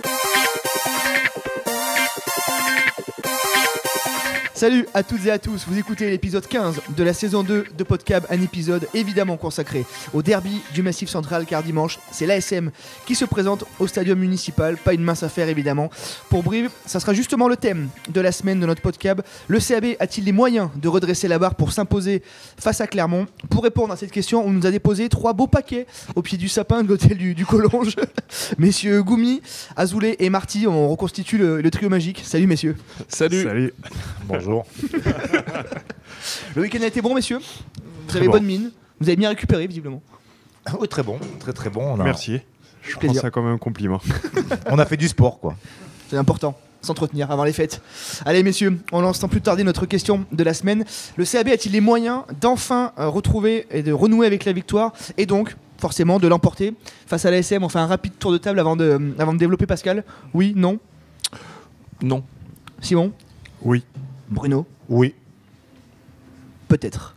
Thank 0.00 0.36
you. 0.36 0.41
Salut 4.62 4.86
à 4.94 5.02
toutes 5.02 5.26
et 5.26 5.30
à 5.32 5.40
tous, 5.40 5.64
vous 5.66 5.76
écoutez 5.76 6.08
l'épisode 6.08 6.46
15 6.46 6.82
de 6.96 7.02
la 7.02 7.12
saison 7.12 7.42
2 7.42 7.64
de 7.76 7.82
Podcab, 7.82 8.24
un 8.30 8.40
épisode 8.40 8.86
évidemment 8.94 9.36
consacré 9.36 9.84
au 10.14 10.22
derby 10.22 10.60
du 10.72 10.84
Massif 10.84 11.08
Central 11.08 11.46
car 11.46 11.64
dimanche 11.64 11.98
c'est 12.12 12.26
l'ASM 12.26 12.70
qui 13.04 13.16
se 13.16 13.24
présente 13.24 13.64
au 13.80 13.88
stadium 13.88 14.20
municipal, 14.20 14.76
pas 14.76 14.94
une 14.94 15.02
mince 15.02 15.24
affaire 15.24 15.48
évidemment. 15.48 15.90
Pour 16.30 16.44
Brive, 16.44 16.70
ça 16.86 17.00
sera 17.00 17.12
justement 17.12 17.48
le 17.48 17.56
thème 17.56 17.88
de 18.08 18.20
la 18.20 18.30
semaine 18.30 18.60
de 18.60 18.66
notre 18.66 18.82
Podcab. 18.82 19.22
Le 19.48 19.58
CAB 19.58 19.96
a-t-il 19.98 20.26
les 20.26 20.30
moyens 20.30 20.68
de 20.76 20.86
redresser 20.86 21.26
la 21.26 21.40
barre 21.40 21.56
pour 21.56 21.72
s'imposer 21.72 22.22
face 22.56 22.80
à 22.80 22.86
Clermont? 22.86 23.26
Pour 23.50 23.64
répondre 23.64 23.92
à 23.92 23.96
cette 23.96 24.12
question, 24.12 24.46
on 24.46 24.52
nous 24.52 24.64
a 24.64 24.70
déposé 24.70 25.08
trois 25.08 25.32
beaux 25.32 25.48
paquets 25.48 25.88
au 26.14 26.22
pied 26.22 26.38
du 26.38 26.48
sapin 26.48 26.84
de 26.84 26.88
l'hôtel 26.88 27.18
du, 27.18 27.34
du 27.34 27.44
Collonge. 27.44 27.96
messieurs 28.58 29.02
Goumi, 29.02 29.42
Azoulay 29.74 30.14
et 30.20 30.30
Marty, 30.30 30.68
on 30.68 30.88
reconstitue 30.88 31.36
le, 31.36 31.60
le 31.60 31.70
trio 31.72 31.88
magique. 31.88 32.22
Salut 32.24 32.46
messieurs. 32.46 32.76
Salut. 33.08 33.42
Salut. 33.42 33.74
Bonjour. 34.28 34.51
Le 36.54 36.62
week-end 36.62 36.82
a 36.82 36.86
été 36.86 37.00
bon 37.02 37.14
messieurs 37.14 37.38
Vous 37.38 38.08
Très 38.08 38.18
avez 38.18 38.26
bon. 38.26 38.32
bonne 38.34 38.44
mine, 38.44 38.70
vous 39.00 39.08
avez 39.08 39.16
bien 39.16 39.28
récupéré 39.30 39.66
visiblement. 39.66 40.02
Oui, 40.78 40.86
très 40.88 41.02
bon, 41.02 41.18
très 41.40 41.52
très 41.52 41.70
bon. 41.70 41.82
On 41.96 42.00
a, 42.00 42.04
Merci. 42.04 42.40
Je 42.82 42.92
prends 42.92 43.00
Plaisir. 43.00 43.22
ça 43.22 43.30
comme 43.30 43.46
un 43.46 43.58
compliment. 43.58 44.00
on 44.70 44.78
a 44.78 44.84
fait 44.86 44.96
du 44.96 45.08
sport, 45.08 45.40
quoi. 45.40 45.56
C'est 46.10 46.16
important, 46.16 46.56
s'entretenir 46.82 47.30
avant 47.30 47.44
les 47.44 47.52
fêtes. 47.52 47.80
Allez 48.24 48.42
messieurs, 48.42 48.78
on 48.92 49.00
lance 49.00 49.18
sans 49.18 49.28
plus 49.28 49.40
tarder 49.40 49.64
notre 49.64 49.86
question 49.86 50.24
de 50.30 50.44
la 50.44 50.52
semaine. 50.54 50.84
Le 51.16 51.24
CAB 51.24 51.48
a-t-il 51.48 51.72
les 51.72 51.80
moyens 51.80 52.22
d'enfin 52.40 52.92
euh, 52.98 53.08
retrouver 53.08 53.66
et 53.70 53.82
de 53.82 53.92
renouer 53.92 54.26
avec 54.26 54.44
la 54.44 54.52
victoire 54.52 54.92
et 55.16 55.26
donc 55.26 55.56
forcément 55.78 56.18
de 56.20 56.28
l'emporter 56.28 56.74
face 57.06 57.24
à 57.24 57.30
l'ASM 57.30 57.64
On 57.64 57.68
fait 57.68 57.78
un 57.80 57.86
rapide 57.86 58.12
tour 58.18 58.30
de 58.30 58.38
table 58.38 58.60
avant 58.60 58.76
de, 58.76 59.14
avant 59.18 59.32
de 59.32 59.38
développer 59.38 59.66
Pascal. 59.66 60.04
Oui, 60.34 60.52
non? 60.54 60.78
Non. 62.02 62.22
Simon? 62.80 63.12
Oui. 63.62 63.84
Bruno 64.32 64.66
Oui. 64.88 65.14
Peut-être. 66.68 67.14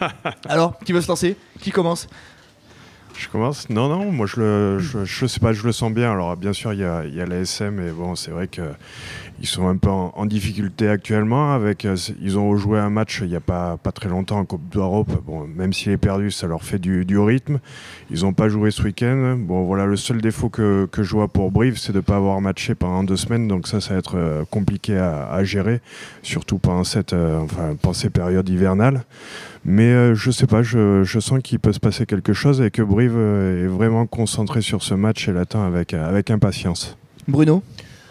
Alors, 0.48 0.78
qui 0.80 0.92
veut 0.92 1.00
se 1.00 1.08
lancer? 1.08 1.36
Qui 1.60 1.70
commence? 1.70 2.08
Je 3.16 3.28
commence? 3.28 3.68
Non, 3.70 3.88
non, 3.88 4.10
moi 4.10 4.26
je 4.26 4.40
le, 4.40 4.78
je, 4.80 5.04
je 5.04 5.26
sais 5.26 5.38
pas, 5.38 5.52
je 5.52 5.62
le 5.64 5.70
sens 5.72 5.92
bien. 5.92 6.10
Alors 6.10 6.36
bien 6.36 6.52
sûr, 6.52 6.72
il 6.72 6.80
y 6.80 6.84
a, 6.84 7.04
il 7.04 7.14
y 7.14 7.20
a 7.20 7.26
l'ASM, 7.26 7.78
et 7.78 7.92
bon, 7.92 8.16
c'est 8.16 8.32
vrai 8.32 8.48
qu'ils 9.38 9.48
sont 9.48 9.68
un 9.68 9.76
peu 9.76 9.90
en, 9.90 10.12
en 10.16 10.26
difficulté 10.26 10.88
actuellement. 10.88 11.52
Avec, 11.52 11.84
euh, 11.84 11.96
ils 12.20 12.38
ont 12.38 12.56
joué 12.56 12.78
un 12.78 12.90
match 12.90 13.20
il 13.22 13.28
n'y 13.28 13.36
a 13.36 13.40
pas, 13.40 13.76
pas 13.76 13.92
très 13.92 14.08
longtemps 14.08 14.38
en 14.38 14.44
Coupe 14.44 14.68
d'Europe. 14.70 15.10
Bon, 15.26 15.46
même 15.46 15.72
s'il 15.72 15.92
est 15.92 15.96
perdu, 15.96 16.30
ça 16.30 16.46
leur 16.46 16.62
fait 16.62 16.78
du, 16.78 17.04
du 17.04 17.18
rythme. 17.18 17.58
Ils 18.10 18.22
n'ont 18.22 18.32
pas 18.32 18.48
joué 18.48 18.70
ce 18.70 18.82
week-end. 18.82 19.36
Bon, 19.38 19.64
voilà, 19.64 19.86
le 19.86 19.96
seul 19.96 20.20
défaut 20.20 20.48
que, 20.48 20.86
que 20.90 21.02
je 21.02 21.12
vois 21.12 21.28
pour 21.28 21.50
Brive, 21.50 21.78
c'est 21.78 21.92
de 21.92 21.98
ne 21.98 22.02
pas 22.02 22.16
avoir 22.16 22.40
matché 22.40 22.74
pendant 22.74 23.04
deux 23.04 23.16
semaines. 23.16 23.48
Donc 23.48 23.66
ça, 23.66 23.80
ça 23.80 23.94
va 23.94 23.98
être 23.98 24.16
euh, 24.16 24.44
compliqué 24.50 24.96
à, 24.96 25.28
à 25.30 25.44
gérer, 25.44 25.80
surtout 26.22 26.58
pendant, 26.58 26.84
cette, 26.84 27.12
euh, 27.12 27.40
enfin, 27.40 27.76
pendant 27.80 27.94
ces 27.94 28.10
périodes 28.10 28.48
hivernales. 28.48 29.04
Mais 29.64 29.92
euh, 29.92 30.14
je 30.14 30.30
sais 30.30 30.46
pas, 30.46 30.62
je, 30.62 31.04
je 31.04 31.20
sens 31.20 31.40
qu'il 31.42 31.58
peut 31.58 31.72
se 31.72 31.80
passer 31.80 32.04
quelque 32.04 32.34
chose 32.34 32.60
et 32.60 32.70
que 32.70 32.82
Brive 32.82 33.16
est 33.16 33.66
vraiment 33.66 34.06
concentré 34.06 34.60
sur 34.60 34.82
ce 34.82 34.94
match 34.94 35.26
et 35.28 35.32
l'attend 35.32 35.64
avec, 35.64 35.94
avec 35.94 36.30
impatience. 36.30 36.98
Bruno? 37.26 37.62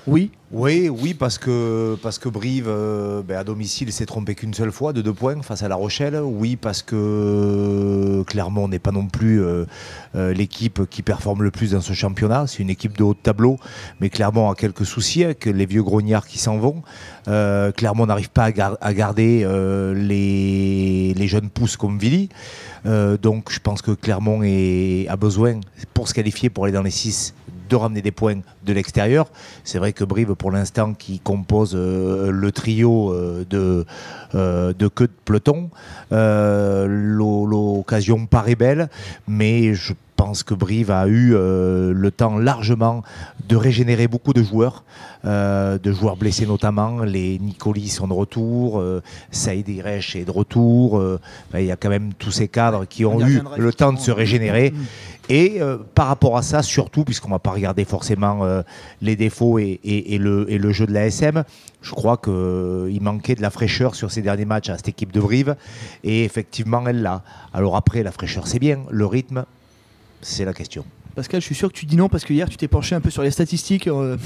Oui 0.08 0.32
Oui, 0.56 0.88
oui, 0.88 1.16
parce 1.16 1.40
que, 1.40 1.98
parce 2.04 2.20
que 2.20 2.30
Brive, 2.30 2.68
euh, 2.68 3.24
ben, 3.24 3.38
à 3.40 3.44
domicile, 3.44 3.92
s'est 3.92 4.06
trompé 4.06 4.36
qu'une 4.36 4.54
seule 4.54 4.72
fois, 4.72 4.94
de 4.94 5.02
deux 5.02 5.12
points 5.12 5.42
face 5.42 5.64
à 5.64 5.68
La 5.68 5.74
Rochelle. 5.74 6.16
Oui, 6.24 6.58
parce 6.58 6.84
que 6.84 8.24
Clermont 8.28 8.68
n'est 8.68 8.78
pas 8.78 8.92
non 8.92 9.08
plus 9.08 9.42
euh, 9.42 9.66
euh, 10.16 10.32
l'équipe 10.32 10.88
qui 10.92 11.02
performe 11.02 11.42
le 11.42 11.50
plus 11.50 11.72
dans 11.72 11.82
ce 11.82 11.94
championnat. 11.94 12.46
C'est 12.46 12.60
une 12.60 12.70
équipe 12.70 12.96
de 12.96 13.04
haut 13.04 13.16
tableau, 13.16 13.58
mais 14.00 14.12
Clermont 14.12 14.48
a 14.52 14.54
quelques 14.54 14.86
soucis 14.86 15.24
avec 15.24 15.46
les 15.46 15.66
vieux 15.66 15.82
grognards 15.82 16.28
qui 16.28 16.38
s'en 16.38 16.60
vont. 16.60 16.84
Euh, 17.28 17.72
Clermont 17.72 18.06
n'arrive 18.06 18.30
pas 18.30 18.44
à, 18.44 18.52
gar- 18.52 18.78
à 18.80 18.94
garder 18.94 19.42
euh, 19.44 19.96
les, 19.96 21.28
jeunes 21.28 21.50
pousses 21.50 21.78
comme 21.78 21.98
Villy. 21.98 22.30
Euh, 22.86 23.18
donc 23.18 23.52
je 23.52 23.58
pense 23.60 23.82
que 23.82 23.90
Clermont 23.90 24.42
a 24.44 25.16
besoin, 25.16 25.62
pour 25.96 26.08
se 26.08 26.14
qualifier, 26.14 26.52
pour 26.52 26.66
aller 26.66 26.74
dans 26.74 26.84
les 26.84 26.92
6, 26.92 27.34
de 27.70 27.76
ramener 27.76 28.02
des 28.02 28.12
points 28.12 28.40
de 28.66 28.74
l'extérieur. 28.74 29.28
C'est 29.64 29.78
vrai 29.80 29.94
que 29.94 30.04
Brive, 30.04 30.36
pour 30.36 30.52
l'instant, 30.52 30.94
qui 30.94 31.20
compose 31.20 31.74
euh, 31.76 32.32
le 32.32 32.52
trio 32.52 33.12
euh, 33.12 33.46
de, 33.50 33.86
euh, 34.36 34.74
de 34.74 34.88
queue 34.88 35.08
de 35.08 35.14
peloton, 35.26 35.70
euh, 36.12 36.86
l'o- 36.90 37.46
l'occasion 37.46 38.26
paraît 38.26 38.56
belle, 38.56 38.90
mais 39.28 39.74
je 39.74 39.94
pense 40.24 40.44
que 40.44 40.54
Brive 40.54 40.90
a 40.90 41.06
eu 41.08 41.34
euh, 41.36 41.92
le 41.94 42.10
temps 42.12 42.38
largement 42.38 43.04
de 43.50 43.58
régénérer 43.58 44.08
beaucoup 44.08 44.32
de 44.32 44.42
joueurs, 44.42 44.86
euh, 45.26 45.78
de 45.78 45.92
joueurs 45.92 46.16
blessés 46.16 46.46
notamment. 46.46 47.00
Les 47.04 47.38
Nicoli 47.40 47.90
sont 47.90 48.08
de 48.08 48.14
retour, 48.14 48.80
euh, 48.80 49.02
Saïd 49.32 49.68
Iresh 49.68 50.16
est 50.16 50.24
de 50.24 50.32
retour. 50.32 50.98
ben, 51.52 51.60
Il 51.60 51.66
y 51.66 51.72
a 51.72 51.76
quand 51.76 51.90
même 51.90 52.14
tous 52.14 52.32
ces 52.32 52.48
cadres 52.48 52.86
qui 52.86 53.04
ont 53.06 53.20
eu 53.28 53.42
le 53.58 53.74
temps 53.74 53.92
de 53.92 54.00
se 54.00 54.12
régénérer. 54.12 54.72
Mm. 54.72 54.78
Et 55.30 55.62
euh, 55.62 55.78
par 55.96 56.08
rapport 56.08 56.38
à 56.38 56.42
ça, 56.42 56.62
surtout, 56.64 57.04
puisqu'on 57.06 57.30
ne 57.30 57.34
va 57.36 57.40
pas 57.40 57.52
regarder 57.52 57.86
forcément 57.86 58.44
euh, 58.44 58.62
les 59.02 59.16
défauts 59.16 59.58
et, 59.60 59.80
et- 59.84 60.16
et 60.16 60.18
le, 60.18 60.46
et 60.52 60.58
le 60.58 60.72
jeu 60.74 60.86
de 60.86 60.94
l'ASM, 60.94 61.44
je 61.82 61.92
crois 61.92 62.18
qu'il 62.18 63.00
manquait 63.02 63.36
de 63.36 63.42
la 63.42 63.50
fraîcheur 63.50 63.96
sur 63.96 64.10
ces 64.12 64.22
derniers 64.22 64.46
matchs 64.46 64.70
à 64.70 64.76
cette 64.78 64.90
équipe 64.90 65.12
de 65.14 65.20
Brive. 65.22 65.56
Et 66.04 66.24
effectivement, 66.26 66.84
elle 66.88 67.02
l'a. 67.02 67.24
Alors 67.54 67.76
après, 67.78 68.04
la 68.04 68.12
fraîcheur, 68.12 68.48
c'est 68.48 68.60
bien. 68.60 68.80
Le 68.90 69.06
rythme, 69.06 69.46
c'est 70.24 70.46
la 70.46 70.54
question. 70.54 70.84
Pascal, 71.16 71.42
je 71.42 71.46
suis 71.46 71.54
sûr 71.56 71.72
que 71.72 71.78
tu 71.78 71.86
dis 71.86 71.96
non 71.96 72.10
parce 72.10 72.24
que 72.26 72.34
hier 72.34 72.50
tu 72.50 72.58
t'es 72.58 72.68
penché 72.68 72.96
un 72.96 73.02
peu 73.02 73.12
sur 73.12 73.22
les 73.22 73.30
statistiques 73.30 73.86
euh, 73.88 74.18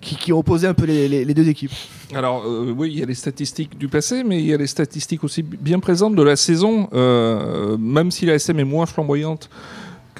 qui, 0.00 0.14
qui 0.14 0.30
opposaient 0.32 0.68
un 0.68 0.74
peu 0.74 0.84
les, 0.84 1.08
les- 1.08 1.24
les 1.24 1.34
deux 1.34 1.48
équipes. 1.48 1.72
Alors 2.14 2.44
euh, 2.46 2.72
oui, 2.76 2.90
il 2.92 2.98
y 3.00 3.02
a 3.02 3.06
les 3.06 3.14
statistiques 3.14 3.76
du 3.76 3.88
passé, 3.88 4.22
mais 4.22 4.38
il 4.38 4.46
y 4.46 4.54
a 4.54 4.56
les 4.56 4.68
statistiques 4.68 5.24
aussi 5.24 5.42
bien 5.42 5.80
présentes 5.80 6.14
de 6.14 6.22
la 6.22 6.36
saison. 6.36 6.88
Euh, 6.92 7.76
même 7.76 8.12
si 8.12 8.24
la 8.24 8.34
SM 8.34 8.56
est 8.60 8.64
moins 8.64 8.86
flamboyante 8.86 9.50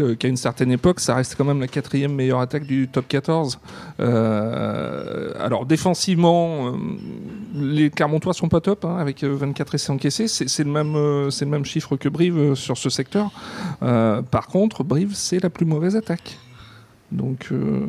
qu'à 0.03 0.29
une 0.29 0.37
certaine 0.37 0.71
époque, 0.71 1.01
ça 1.01 1.15
reste 1.15 1.35
quand 1.37 1.45
même 1.45 1.61
la 1.61 1.69
quatrième 1.69 2.13
meilleure 2.15 2.41
attaque 2.41 2.65
du 2.65 2.89
top 2.89 3.09
14. 3.09 3.59
Euh, 4.01 5.33
alors 5.41 5.67
défensivement, 5.67 6.69
euh, 6.69 6.73
les 7.55 7.91
Clermontois 7.91 8.35
sont 8.35 8.49
pas 8.49 8.61
top, 8.61 8.85
hein, 8.85 8.97
avec 8.97 9.23
euh, 9.25 9.35
24 9.35 9.75
essais 9.75 9.91
encaissés. 9.91 10.29
C'est 10.29 10.65
le 10.65 10.71
même, 10.71 10.95
euh, 10.97 11.31
le 11.41 11.47
même 11.47 11.65
chiffre 11.65 11.97
que 11.97 12.09
Brive 12.09 12.39
euh, 12.39 12.55
sur 12.55 12.77
ce 12.79 12.91
secteur. 12.91 13.31
Euh, 13.83 14.23
par 14.23 14.47
contre, 14.47 14.85
Brive 14.85 15.15
c'est 15.15 15.43
la 15.43 15.51
plus 15.51 15.67
mauvaise 15.67 15.97
attaque. 15.97 16.39
Donc 17.13 17.49
euh, 17.53 17.87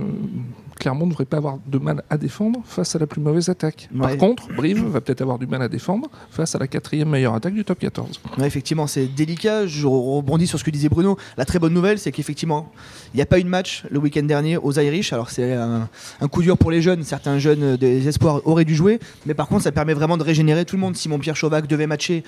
Clermont 0.79 1.05
ne 1.05 1.11
devrait 1.11 1.25
pas 1.25 1.37
avoir 1.37 1.59
de 1.67 1.77
mal 1.77 2.03
à 2.09 2.17
défendre 2.17 2.61
face 2.65 2.95
à 2.95 2.99
la 2.99 3.05
plus 3.05 3.21
mauvaise 3.21 3.49
attaque. 3.49 3.89
Par 3.99 4.15
contre, 4.17 4.47
Brive 4.55 4.83
va 4.87 5.01
peut-être 5.01 5.21
avoir 5.21 5.37
du 5.37 5.45
mal 5.45 5.61
à 5.61 5.67
défendre 5.67 6.07
face 6.31 6.55
à 6.55 6.57
la 6.57 6.67
quatrième 6.67 7.09
meilleure 7.09 7.35
attaque 7.35 7.53
du 7.53 7.63
top 7.65 7.79
14. 7.79 8.19
Ouais, 8.37 8.47
effectivement, 8.47 8.87
c'est 8.87 9.05
délicat. 9.05 9.67
Je 9.67 9.85
rebondis 9.85 10.47
sur 10.47 10.57
ce 10.57 10.63
que 10.63 10.71
disait 10.71 10.89
Bruno. 10.89 11.17
La 11.37 11.45
très 11.45 11.59
bonne 11.59 11.73
nouvelle, 11.73 11.99
c'est 11.99 12.11
qu'effectivement, 12.11 12.71
il 13.13 13.17
n'y 13.17 13.21
a 13.21 13.25
pas 13.25 13.39
eu 13.39 13.43
de 13.43 13.49
match 13.49 13.83
le 13.91 13.99
week-end 13.99 14.23
dernier 14.23 14.57
aux 14.57 14.71
Irish. 14.79 15.13
Alors, 15.13 15.29
c'est 15.29 15.53
un, 15.53 15.89
un 16.21 16.27
coup 16.27 16.41
dur 16.41 16.57
pour 16.57 16.71
les 16.71 16.81
jeunes. 16.81 17.03
Certains 17.03 17.37
jeunes 17.39 17.75
des 17.75 18.07
espoirs 18.07 18.41
auraient 18.47 18.65
dû 18.65 18.75
jouer. 18.75 18.99
Mais 19.25 19.33
par 19.33 19.47
contre, 19.47 19.63
ça 19.63 19.71
permet 19.71 19.93
vraiment 19.93 20.17
de 20.17 20.23
régénérer 20.23 20.63
tout 20.65 20.75
le 20.77 20.81
monde. 20.81 20.95
Simon-Pierre 20.95 21.35
Chauvac 21.35 21.67
devait 21.67 21.87
matcher. 21.87 22.23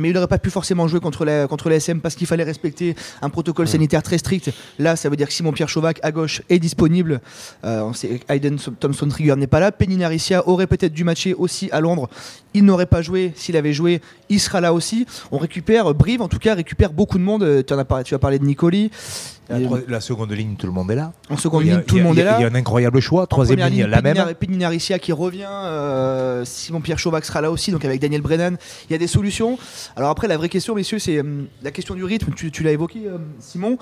Mais 0.00 0.10
il 0.10 0.14
n'aurait 0.14 0.26
pas 0.26 0.38
pu 0.38 0.50
forcément 0.50 0.88
jouer 0.88 1.00
contre 1.00 1.24
la, 1.24 1.46
contre 1.46 1.68
la 1.68 1.76
SM 1.76 2.00
parce 2.00 2.14
qu'il 2.14 2.26
fallait 2.26 2.44
respecter 2.44 2.96
un 3.22 3.30
protocole 3.30 3.68
sanitaire 3.68 4.02
très 4.02 4.18
strict. 4.18 4.50
Là, 4.78 4.96
ça 4.96 5.08
veut 5.08 5.16
dire 5.16 5.28
que 5.28 5.32
Simon-Pierre 5.32 5.68
Chauvac 5.68 6.00
à 6.02 6.10
gauche 6.10 6.42
est 6.48 6.58
disponible. 6.58 7.20
Euh, 7.64 7.82
on 7.82 7.92
sait 7.92 8.08
que 8.08 8.32
Hayden 8.32 8.56
Thompson 8.56 9.08
Trigger 9.08 9.36
n'est 9.36 9.46
pas 9.46 9.60
là. 9.60 9.72
Penny 9.72 10.02
Aricia 10.02 10.46
aurait 10.48 10.66
peut-être 10.66 10.92
dû 10.92 11.04
matcher 11.04 11.34
aussi 11.34 11.70
à 11.70 11.80
Londres. 11.80 12.08
Il 12.54 12.64
n'aurait 12.64 12.86
pas 12.86 13.02
joué. 13.02 13.32
S'il 13.36 13.56
avait 13.56 13.72
joué, 13.72 14.00
il 14.28 14.40
sera 14.40 14.60
là 14.60 14.72
aussi. 14.72 15.06
On 15.30 15.38
récupère, 15.38 15.94
Brive 15.94 16.22
en 16.22 16.28
tout 16.28 16.38
cas, 16.38 16.54
récupère 16.54 16.92
beaucoup 16.92 17.18
de 17.18 17.22
monde. 17.22 17.42
Euh, 17.42 17.62
Tu, 17.62 17.74
en 17.74 17.78
as 17.78 17.84
parlé, 17.84 18.04
tu 18.04 18.14
as 18.14 18.18
parlé 18.18 18.38
de 18.38 18.44
Nicoli. 18.44 18.90
La, 19.50 19.58
la 19.88 20.00
seconde 20.00 20.30
ligne, 20.32 20.54
tout 20.56 20.66
le 20.66 20.72
monde 20.72 20.90
est 20.90 20.94
là. 20.94 21.12
En 21.28 21.36
seconde 21.36 21.64
ligne, 21.64 21.82
tout 21.86 21.96
le 21.96 22.02
monde 22.04 22.18
est 22.18 22.24
là. 22.24 22.36
Il 22.38 22.42
y 22.42 22.44
a 22.44 22.48
un 22.48 22.54
incroyable 22.54 23.00
choix. 23.00 23.26
Troisième 23.26 23.58
ligne, 23.68 23.84
la 23.86 24.00
même. 24.02 24.16
Penina- 24.16 24.34
Penina 24.34 24.66
Aricia 24.66 24.98
qui 24.98 25.12
revient, 25.12 25.46
euh, 25.50 26.44
Simon-Pierre 26.44 26.98
Chauvac 26.98 27.24
sera 27.24 27.40
là 27.40 27.50
aussi, 27.50 27.70
donc 27.72 27.84
avec 27.84 28.00
Daniel 28.00 28.22
Brennan. 28.22 28.56
Il 28.88 28.92
y 28.92 28.94
a 28.94 28.98
des 28.98 29.06
solutions. 29.06 29.58
Alors 29.96 30.10
après, 30.10 30.28
la 30.28 30.36
vraie 30.36 30.48
question, 30.48 30.74
messieurs, 30.74 30.98
c'est 30.98 31.18
euh, 31.18 31.44
la 31.62 31.70
question 31.70 31.94
du 31.94 32.04
rythme. 32.04 32.32
Tu, 32.34 32.50
tu 32.50 32.62
l'as 32.62 32.72
évoqué, 32.72 33.00
euh, 33.06 33.18
Simon. 33.40 33.76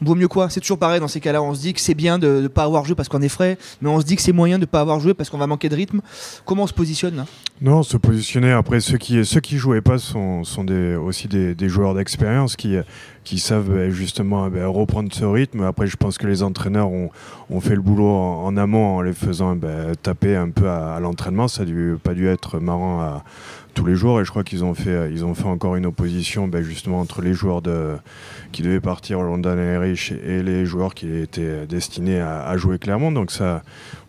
Vaut 0.00 0.14
mieux 0.14 0.28
quoi? 0.28 0.50
C'est 0.50 0.60
toujours 0.60 0.78
pareil 0.78 1.00
dans 1.00 1.08
ces 1.08 1.20
cas-là. 1.20 1.42
On 1.42 1.54
se 1.54 1.60
dit 1.60 1.72
que 1.72 1.80
c'est 1.80 1.94
bien 1.94 2.18
de 2.18 2.42
ne 2.42 2.48
pas 2.48 2.64
avoir 2.64 2.84
joué 2.84 2.94
parce 2.94 3.08
qu'on 3.08 3.22
est 3.22 3.28
frais, 3.28 3.56
mais 3.80 3.88
on 3.88 4.00
se 4.00 4.04
dit 4.04 4.16
que 4.16 4.22
c'est 4.22 4.32
moyen 4.32 4.56
de 4.56 4.62
ne 4.62 4.66
pas 4.66 4.80
avoir 4.80 5.00
joué 5.00 5.14
parce 5.14 5.30
qu'on 5.30 5.38
va 5.38 5.46
manquer 5.46 5.68
de 5.68 5.76
rythme. 5.76 6.00
Comment 6.44 6.64
on 6.64 6.66
se 6.66 6.74
positionne 6.74 7.16
là 7.16 7.26
Non, 7.62 7.82
se 7.82 7.96
positionner. 7.96 8.52
Après, 8.52 8.80
ceux 8.80 8.98
qui 8.98 9.24
ceux 9.24 9.40
qui 9.40 9.56
jouaient 9.56 9.80
pas 9.80 9.98
sont, 9.98 10.44
sont 10.44 10.66
aussi 11.02 11.28
des, 11.28 11.68
joueurs 11.68 11.94
d'expérience 11.94 12.56
qui 12.56 13.38
savent 13.38 13.70
ben, 13.70 13.90
justement 13.90 14.48
ben, 14.48 14.66
reprendre 14.66 15.08
ce 15.12 15.24
rythme. 15.24 15.62
Après, 15.62 15.86
je 15.86 15.96
pense 15.96 16.18
que 16.18 16.26
les 16.26 16.42
entraîneurs 16.42 16.90
ont, 16.90 17.10
fait 17.60 17.74
le 17.74 17.80
boulot 17.80 18.08
en, 18.08 18.56
amont 18.56 18.96
en 18.96 19.00
les 19.00 19.14
faisant 19.14 19.56
ben, 19.56 19.94
taper 20.02 20.36
un 20.36 20.50
peu 20.50 20.68
à, 20.68 20.94
à 20.94 21.00
l'entraînement. 21.00 21.48
Ça 21.48 21.62
a 21.62 21.64
dû, 21.64 21.96
pas 22.02 22.12
dû 22.12 22.28
être 22.28 22.58
marrant 22.58 23.00
à 23.00 23.24
tous 23.76 23.84
les 23.84 23.94
jours 23.94 24.20
et 24.20 24.24
je 24.24 24.30
crois 24.30 24.42
qu'ils 24.42 24.64
ont 24.64 24.72
fait 24.72 25.12
ils 25.12 25.24
ont 25.24 25.34
fait 25.34 25.44
encore 25.44 25.76
une 25.76 25.84
opposition 25.84 26.48
ben, 26.48 26.62
justement 26.62 26.98
entre 26.98 27.20
les 27.20 27.34
joueurs 27.34 27.60
de 27.60 27.96
qui 28.50 28.62
devaient 28.62 28.80
partir 28.80 29.20
au 29.20 29.22
London 29.22 29.58
Irish 29.58 30.12
et 30.12 30.42
les 30.42 30.64
joueurs 30.64 30.94
qui 30.94 31.14
étaient 31.14 31.66
destinés 31.66 32.20
à, 32.20 32.56
jouer 32.56 32.78
Clermont. 32.78 33.12
Donc 33.12 33.30
ça 33.30 33.62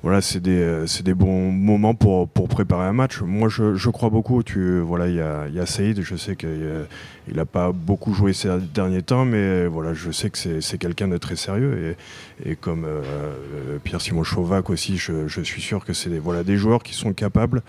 voilà 0.04 0.22
c'est 0.22 0.40
des, 0.40 0.86
des 1.04 1.14
bons 1.14 1.52
moments 1.52 1.96
pour, 1.96 2.30
pour 2.30 2.48
préparer 2.48 2.86
un 2.86 2.94
match. 2.94 3.22
Moi 3.22 3.50
je, 3.50 3.76
je 3.76 3.90
crois 3.90 4.10
beaucoup 4.10 4.42
tu 4.42 4.80
voilà 4.80 5.10
il 5.10 5.16
y 5.16 5.22
a, 5.22 5.50
y 5.50 5.60
a 5.60 5.66
Saïd 5.66 6.02
je 6.02 6.16
sais 6.16 6.38
qu'il 6.38 6.88
n'a 7.36 7.46
pas 7.46 7.74
beaucoup 7.74 8.14
joué 8.14 8.32
ces 8.32 8.50
derniers 8.74 9.02
temps 9.02 9.26
mais 9.26 9.68
voilà 9.68 9.94
je 9.94 10.12
sais 10.12 10.30
que 10.30 10.62
c'est 10.62 10.78
quelqu'un 10.78 11.10
de 11.10 11.18
très 11.18 11.36
sérieux. 11.36 11.98
Et, 12.46 12.52
et 12.52 12.56
comme 12.56 12.86
Pierre-Simon 13.84 14.24
Chauvac 14.24 14.70
aussi 14.70 14.96
je, 14.96 15.28
je, 15.28 15.42
suis 15.42 15.62
sûr 15.62 15.84
que 15.84 15.92
c'est 15.92 16.10
des, 16.10 16.20
voilà, 16.20 16.46
des 16.46 16.56
joueurs 16.56 16.84
qui 16.84 16.94
sont 16.94 17.12
capables 17.12 17.64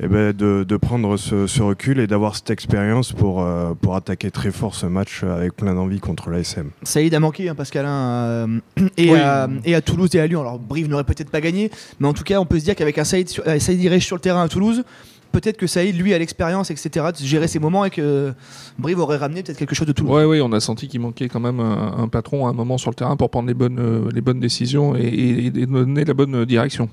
eh 0.00 0.06
ben, 0.06 0.32
de, 0.32 0.64
de, 0.64 0.76
prendre 0.76 1.16
ce, 1.16 1.62
recul 1.62 1.98
et 1.98 2.06
d'avoir 2.06 2.36
cette 2.36 2.50
expérience 2.50 3.12
pour, 3.12 3.42
euh, 3.42 3.74
pour 3.74 3.96
attaquer 3.96 4.30
très 4.30 4.52
fort 4.52 4.74
ce 4.74 4.86
match 4.86 5.24
avec 5.24 5.56
plein 5.56 5.74
d'envie 5.74 5.98
contre 5.98 6.30
l'ASM. 6.30 6.70
Saïd 6.84 7.12
a 7.14 7.20
manqué, 7.20 7.48
hein, 7.48 7.56
Pascalin, 7.56 7.88
euh, 7.90 8.46
et, 8.96 9.14
à, 9.16 9.48
et, 9.64 9.74
à, 9.74 9.80
Toulouse 9.80 10.14
et 10.14 10.20
à 10.20 10.26
Lyon. 10.26 10.42
Alors 10.42 10.58
Brive 10.58 10.88
n'aurait 10.88 11.04
peut-être 11.04 11.30
pas 11.30 11.40
gagné, 11.40 11.70
mais 11.98 12.06
en 12.06 12.12
tout 12.12 12.22
cas, 12.22 12.38
on 12.38 12.46
peut 12.46 12.60
se 12.60 12.64
dire 12.64 12.76
qu'avec 12.76 12.96
un 12.98 13.04
Saïd, 13.04 13.28
sur, 13.28 13.42
euh, 13.48 13.58
Saïd 13.58 14.00
sur 14.00 14.14
le 14.14 14.20
terrain 14.20 14.42
à 14.42 14.48
Toulouse, 14.48 14.84
peut-être 15.32 15.56
que 15.56 15.66
Saïd, 15.66 15.96
lui, 15.96 16.14
a 16.14 16.18
l'expérience, 16.18 16.70
etc., 16.70 17.06
de 17.18 17.24
gérer 17.24 17.48
ses 17.48 17.58
moments 17.58 17.84
et 17.84 17.90
que 17.90 18.32
Brive 18.78 19.00
aurait 19.00 19.16
ramené 19.16 19.42
peut-être 19.42 19.58
quelque 19.58 19.74
chose 19.74 19.88
de 19.88 19.92
Toulouse. 19.92 20.14
Oui, 20.14 20.22
oui, 20.24 20.40
on 20.40 20.52
a 20.52 20.60
senti 20.60 20.86
qu'il 20.86 21.00
manquait 21.00 21.28
quand 21.28 21.40
même 21.40 21.58
un, 21.58 22.06
patron 22.06 22.46
à 22.46 22.50
un 22.50 22.54
moment 22.54 22.78
sur 22.78 22.90
le 22.90 22.94
terrain 22.94 23.16
pour 23.16 23.30
prendre 23.30 23.48
les 23.48 23.54
bonnes, 23.54 24.08
les 24.14 24.20
bonnes 24.20 24.40
décisions 24.40 24.94
et, 24.94 25.50
et 25.54 25.66
donner 25.66 26.04
la 26.04 26.14
bonne 26.14 26.44
direction. 26.44 26.88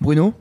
Bruno? 0.00 0.34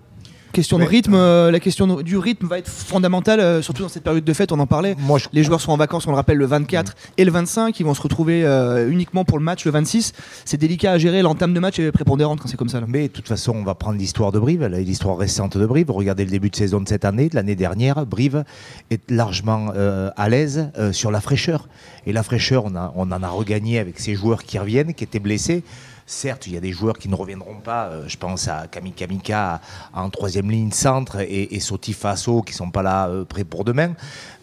Question 0.53 0.77
de 0.77 0.83
rythme, 0.83 1.15
euh, 1.15 1.49
la 1.49 1.59
question 1.59 2.03
du 2.03 2.15
rythme 2.15 2.45
va 2.45 2.59
être 2.59 2.69
fondamentale, 2.69 3.39
euh, 3.39 3.63
surtout 3.63 3.81
dans 3.81 3.89
cette 3.89 4.03
période 4.03 4.23
de 4.23 4.33
fête, 4.33 4.51
on 4.51 4.59
en 4.59 4.67
parlait. 4.67 4.95
Les 5.31 5.43
joueurs 5.43 5.59
sont 5.59 5.71
en 5.71 5.77
vacances, 5.77 6.05
on 6.05 6.11
le 6.11 6.15
rappelle, 6.15 6.37
le 6.37 6.45
24 6.45 6.91
mm. 6.91 6.95
et 7.17 7.25
le 7.25 7.31
25, 7.31 7.79
ils 7.79 7.83
vont 7.83 7.95
se 7.95 8.01
retrouver 8.03 8.45
euh, 8.45 8.87
uniquement 8.87 9.25
pour 9.25 9.39
le 9.39 9.43
match 9.43 9.65
le 9.65 9.71
26. 9.71 10.13
C'est 10.45 10.57
délicat 10.57 10.91
à 10.91 10.99
gérer, 10.99 11.23
l'entame 11.23 11.55
de 11.55 11.59
match 11.59 11.79
est 11.79 11.91
prépondérante 11.91 12.39
quand 12.39 12.47
c'est 12.47 12.55
comme 12.55 12.69
ça. 12.69 12.79
Mais 12.87 13.07
de 13.07 13.13
toute 13.13 13.27
façon, 13.27 13.53
on 13.55 13.63
va 13.63 13.73
prendre 13.73 13.97
l'histoire 13.97 14.31
de 14.31 14.37
Brive, 14.37 14.63
l'histoire 14.67 15.17
récente 15.17 15.57
de 15.57 15.65
Brive. 15.65 15.89
Regardez 15.89 16.23
le 16.23 16.29
début 16.29 16.51
de 16.51 16.55
saison 16.55 16.81
de 16.81 16.87
cette 16.87 17.03
année, 17.03 17.29
de 17.29 17.35
l'année 17.35 17.55
dernière, 17.55 18.05
Brive 18.05 18.43
est 18.91 19.09
largement 19.09 19.73
à 20.15 20.29
l'aise 20.29 20.69
sur 20.91 21.09
la 21.09 21.19
fraîcheur. 21.19 21.67
Et 22.05 22.13
la 22.13 22.21
fraîcheur, 22.21 22.65
on, 22.65 22.75
on 22.95 23.11
en 23.11 23.23
a 23.23 23.27
regagné 23.27 23.79
avec 23.79 23.99
ces 23.99 24.13
joueurs 24.13 24.43
qui 24.43 24.59
reviennent, 24.59 24.93
qui 24.93 25.03
étaient 25.03 25.19
blessés. 25.19 25.63
Certes, 26.05 26.47
il 26.47 26.53
y 26.53 26.57
a 26.57 26.59
des 26.59 26.73
joueurs 26.73 26.97
qui 26.97 27.07
ne 27.07 27.15
reviendront 27.15 27.59
pas. 27.59 27.85
Euh, 27.85 28.03
je 28.07 28.17
pense 28.17 28.49
à 28.49 28.67
Kamika 28.67 29.61
en 29.93 30.09
troisième 30.09 30.51
ligne 30.51 30.71
centre 30.71 31.21
et, 31.21 31.55
et 31.55 31.59
Faso 31.93 32.41
qui 32.41 32.53
sont 32.53 32.71
pas 32.71 32.83
là 32.83 33.07
euh, 33.07 33.23
prêts 33.23 33.45
pour 33.45 33.63
demain. 33.63 33.93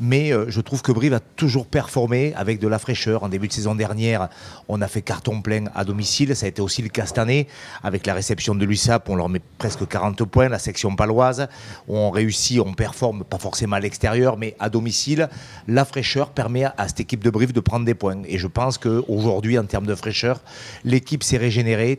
Mais 0.01 0.33
euh, 0.33 0.47
je 0.49 0.61
trouve 0.62 0.81
que 0.81 0.91
Brive 0.91 1.12
a 1.12 1.21
toujours 1.21 1.67
performé 1.67 2.33
avec 2.35 2.61
de 2.61 2.69
la 2.69 2.79
fraîcheur. 2.79 3.25
En 3.25 3.29
début 3.29 3.49
de 3.49 3.53
saison 3.53 3.75
dernière, 3.75 4.29
on 4.69 4.81
a 4.81 4.89
fait 4.89 5.03
carton 5.03 5.43
plein 5.43 5.67
à 5.75 5.85
domicile. 5.85 6.35
Ça 6.35 6.47
a 6.47 6.49
été 6.49 6.62
aussi 6.62 6.81
le 6.81 6.89
cas 6.89 7.05
cette 7.05 7.19
année 7.19 7.47
avec 7.83 8.07
la 8.07 8.15
réception 8.15 8.55
de 8.55 8.65
l'USAP. 8.65 9.11
On 9.11 9.17
leur 9.17 9.29
met 9.29 9.43
presque 9.59 9.87
40 9.87 10.25
points. 10.25 10.49
La 10.49 10.59
section 10.59 10.97
paloise, 10.97 11.47
on 11.89 12.11
réussit, 12.11 12.61
on 12.61 12.73
performe 12.73 13.23
pas 13.25 13.39
forcément 13.39 13.77
à 13.77 13.81
l'extérieur, 13.81 14.39
mais 14.39 14.57
à 14.59 14.71
domicile. 14.71 15.29
La 15.69 15.85
fraîcheur 15.85 16.31
permet 16.31 16.65
à 16.65 16.89
cette 16.89 17.01
équipe 17.01 17.23
de 17.23 17.31
Brive 17.31 17.53
de 17.53 17.61
prendre 17.61 17.85
des 17.85 17.95
points. 17.95 18.23
Et 18.27 18.39
je 18.39 18.47
pense 18.47 18.79
qu'aujourd'hui, 18.79 19.59
en 19.59 19.65
termes 19.65 19.87
de 19.87 19.95
fraîcheur, 19.95 20.41
l'équipe 20.85 21.23
s'est 21.23 21.37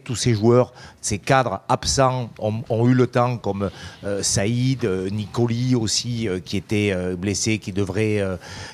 Tous 0.03 0.15
ces 0.15 0.33
joueurs, 0.33 0.73
ces 1.01 1.17
cadres 1.17 1.61
absents 1.67 2.29
ont, 2.39 2.87
eu 2.87 2.93
le 2.93 3.07
temps, 3.07 3.37
comme 3.37 3.69
euh, 4.05 4.23
Saïd, 4.23 4.85
euh, 4.85 5.09
Nicoli 5.09 5.75
aussi, 5.75 6.27
euh, 6.27 6.39
qui 6.39 6.57
était 6.57 6.95
blessé, 7.17 7.57
qui 7.57 7.71
devrait, 7.71 8.21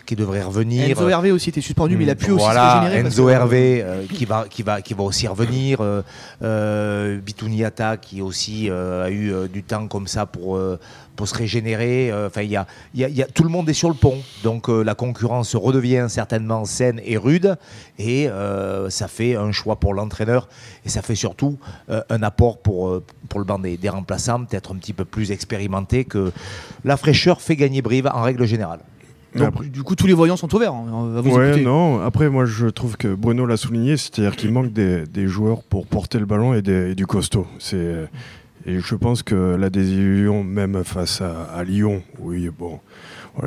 qui 0.05 0.15
devrait 0.15 0.43
revenir. 0.43 0.89
Enzo 0.89 1.09
Hervé 1.09 1.31
aussi 1.31 1.49
était 1.49 1.61
suspendu, 1.61 1.97
mais 1.97 2.03
il 2.03 2.09
a 2.09 2.15
pu 2.15 2.31
aussi 2.31 2.45
se 2.45 2.49
régénérer. 2.49 2.99
Enzo 2.99 3.29
Hervé 3.29 3.85
qui, 4.13 4.25
va, 4.25 4.45
qui, 4.49 4.63
va, 4.63 4.81
qui 4.81 4.93
va 4.93 5.03
aussi 5.03 5.27
revenir. 5.27 5.79
Bitouniata 6.41 7.97
qui 7.97 8.21
aussi 8.21 8.69
a 8.69 9.09
eu 9.09 9.33
du 9.51 9.63
temps 9.63 9.87
comme 9.87 10.07
ça 10.07 10.25
pour 10.25 10.59
pour 11.17 11.27
se 11.27 11.35
régénérer. 11.35 12.09
Euh, 12.09 12.27
enfin, 12.27 12.43
il 12.43 12.51
y 12.51 12.55
a, 12.55 12.65
y, 12.95 13.21
a, 13.21 13.25
tout 13.25 13.43
le 13.43 13.49
monde 13.49 13.67
est 13.67 13.73
sur 13.73 13.89
le 13.89 13.95
pont, 13.95 14.19
donc 14.43 14.69
euh, 14.69 14.83
la 14.83 14.95
concurrence 14.95 15.55
redevient 15.55 16.05
certainement 16.07 16.63
saine 16.63 17.01
et 17.03 17.17
rude, 17.17 17.57
et 17.99 18.29
euh, 18.29 18.89
ça 18.89 19.09
fait 19.09 19.35
un 19.35 19.51
choix 19.51 19.75
pour 19.75 19.93
l'entraîneur, 19.93 20.47
et 20.85 20.89
ça 20.89 21.01
fait 21.01 21.15
surtout 21.15 21.57
un 21.89 22.21
apport 22.21 22.59
pour, 22.59 23.01
pour 23.27 23.39
le 23.39 23.45
banc 23.45 23.59
des, 23.59 23.89
remplaçants, 23.89 24.45
peut-être 24.45 24.73
un 24.73 24.77
petit 24.77 24.93
peu 24.93 25.05
plus 25.05 25.31
expérimenté 25.31 26.05
que 26.05 26.31
la 26.85 26.95
fraîcheur 26.95 27.41
fait 27.41 27.55
gagner 27.55 27.81
Brive 27.81 28.09
en 28.13 28.21
règle 28.21 28.45
générale. 28.45 28.79
Donc, 29.33 29.65
du 29.69 29.83
coup, 29.83 29.95
tous 29.95 30.07
les 30.07 30.13
voyants 30.13 30.37
sont 30.37 30.53
ouverts. 30.55 30.73
Hein, 30.73 31.21
ouais, 31.23 31.61
non. 31.61 32.01
Après, 32.01 32.29
moi, 32.29 32.45
je 32.45 32.67
trouve 32.67 32.97
que 32.97 33.13
Bruno 33.13 33.45
l'a 33.45 33.57
souligné, 33.57 33.97
c'est-à-dire 33.97 34.35
qu'il 34.35 34.51
manque 34.51 34.71
des, 34.71 35.05
des, 35.05 35.27
joueurs 35.27 35.63
pour 35.63 35.87
porter 35.87 36.19
le 36.19 36.25
ballon 36.25 36.53
et, 36.53 36.61
des, 36.61 36.91
et 36.91 36.95
du 36.95 37.05
costaud. 37.05 37.47
C'est 37.59 38.07
et 38.67 38.81
je 38.81 38.95
pense 38.95 39.23
que 39.23 39.55
la 39.55 39.69
désillusion, 39.69 40.43
même 40.43 40.83
face 40.83 41.21
à, 41.21 41.63
Lyon, 41.63 42.03
oui, 42.19 42.49
bon, 42.49 42.81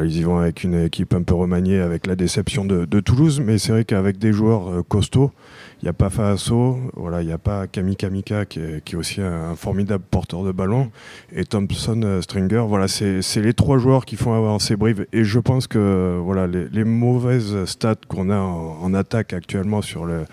ils 0.03 0.19
y 0.19 0.23
vont 0.23 0.39
avec 0.39 0.63
une 0.65 0.85
équipe 0.85 1.15
un 1.15 1.23
peu 1.23 1.35
remaniée, 1.35 1.81
avec 1.81 2.07
la 2.07 2.17
déception 2.17 2.65
de, 2.65 3.01
Toulouse, 3.01 3.41
mais 3.45 3.59
c'est 3.59 3.73
vrai 3.73 3.85
qu'avec 3.85 4.19
des 4.19 4.33
joueurs 4.33 4.71
euh, 4.71 4.83
costauds, 4.83 5.33
il 5.81 5.87
n'y 5.87 5.89
a 5.89 5.95
pas 5.95 6.11
Faso, 6.11 6.79
voilà, 6.95 7.23
il 7.23 7.27
n'y 7.27 7.33
a 7.33 7.39
pas 7.39 7.67
Kami 7.67 7.97
Kamika 7.97 8.45
qui 8.45 8.61
est, 8.61 8.95
aussi 8.95 9.23
un, 9.23 9.57
formidable 9.57 10.05
porteur 10.11 10.45
de 10.45 10.53
ballon 10.53 10.91
et 11.33 11.45
Thompson 11.45 12.03
euh, 12.05 12.21
Stringer. 12.21 12.65
Voilà, 12.69 12.87
c'est 12.89 13.23
les 13.37 13.55
trois 13.55 13.79
joueurs 13.79 14.05
qui 14.05 14.17
font 14.17 14.35
avancer 14.35 14.77
Brive 14.77 15.07
et 15.15 15.25
je 15.25 15.39
pense 15.39 15.67
que 15.67 16.19
voilà 16.23 16.47
les, 16.47 16.85
mauvaises 16.85 17.65
stats 17.65 17.95
qu'on 18.09 18.29
a 18.29 18.39
en, 18.39 18.93
attaque 18.93 19.33
actuellement 19.33 19.81
sur 19.81 20.05
le, 20.05 20.27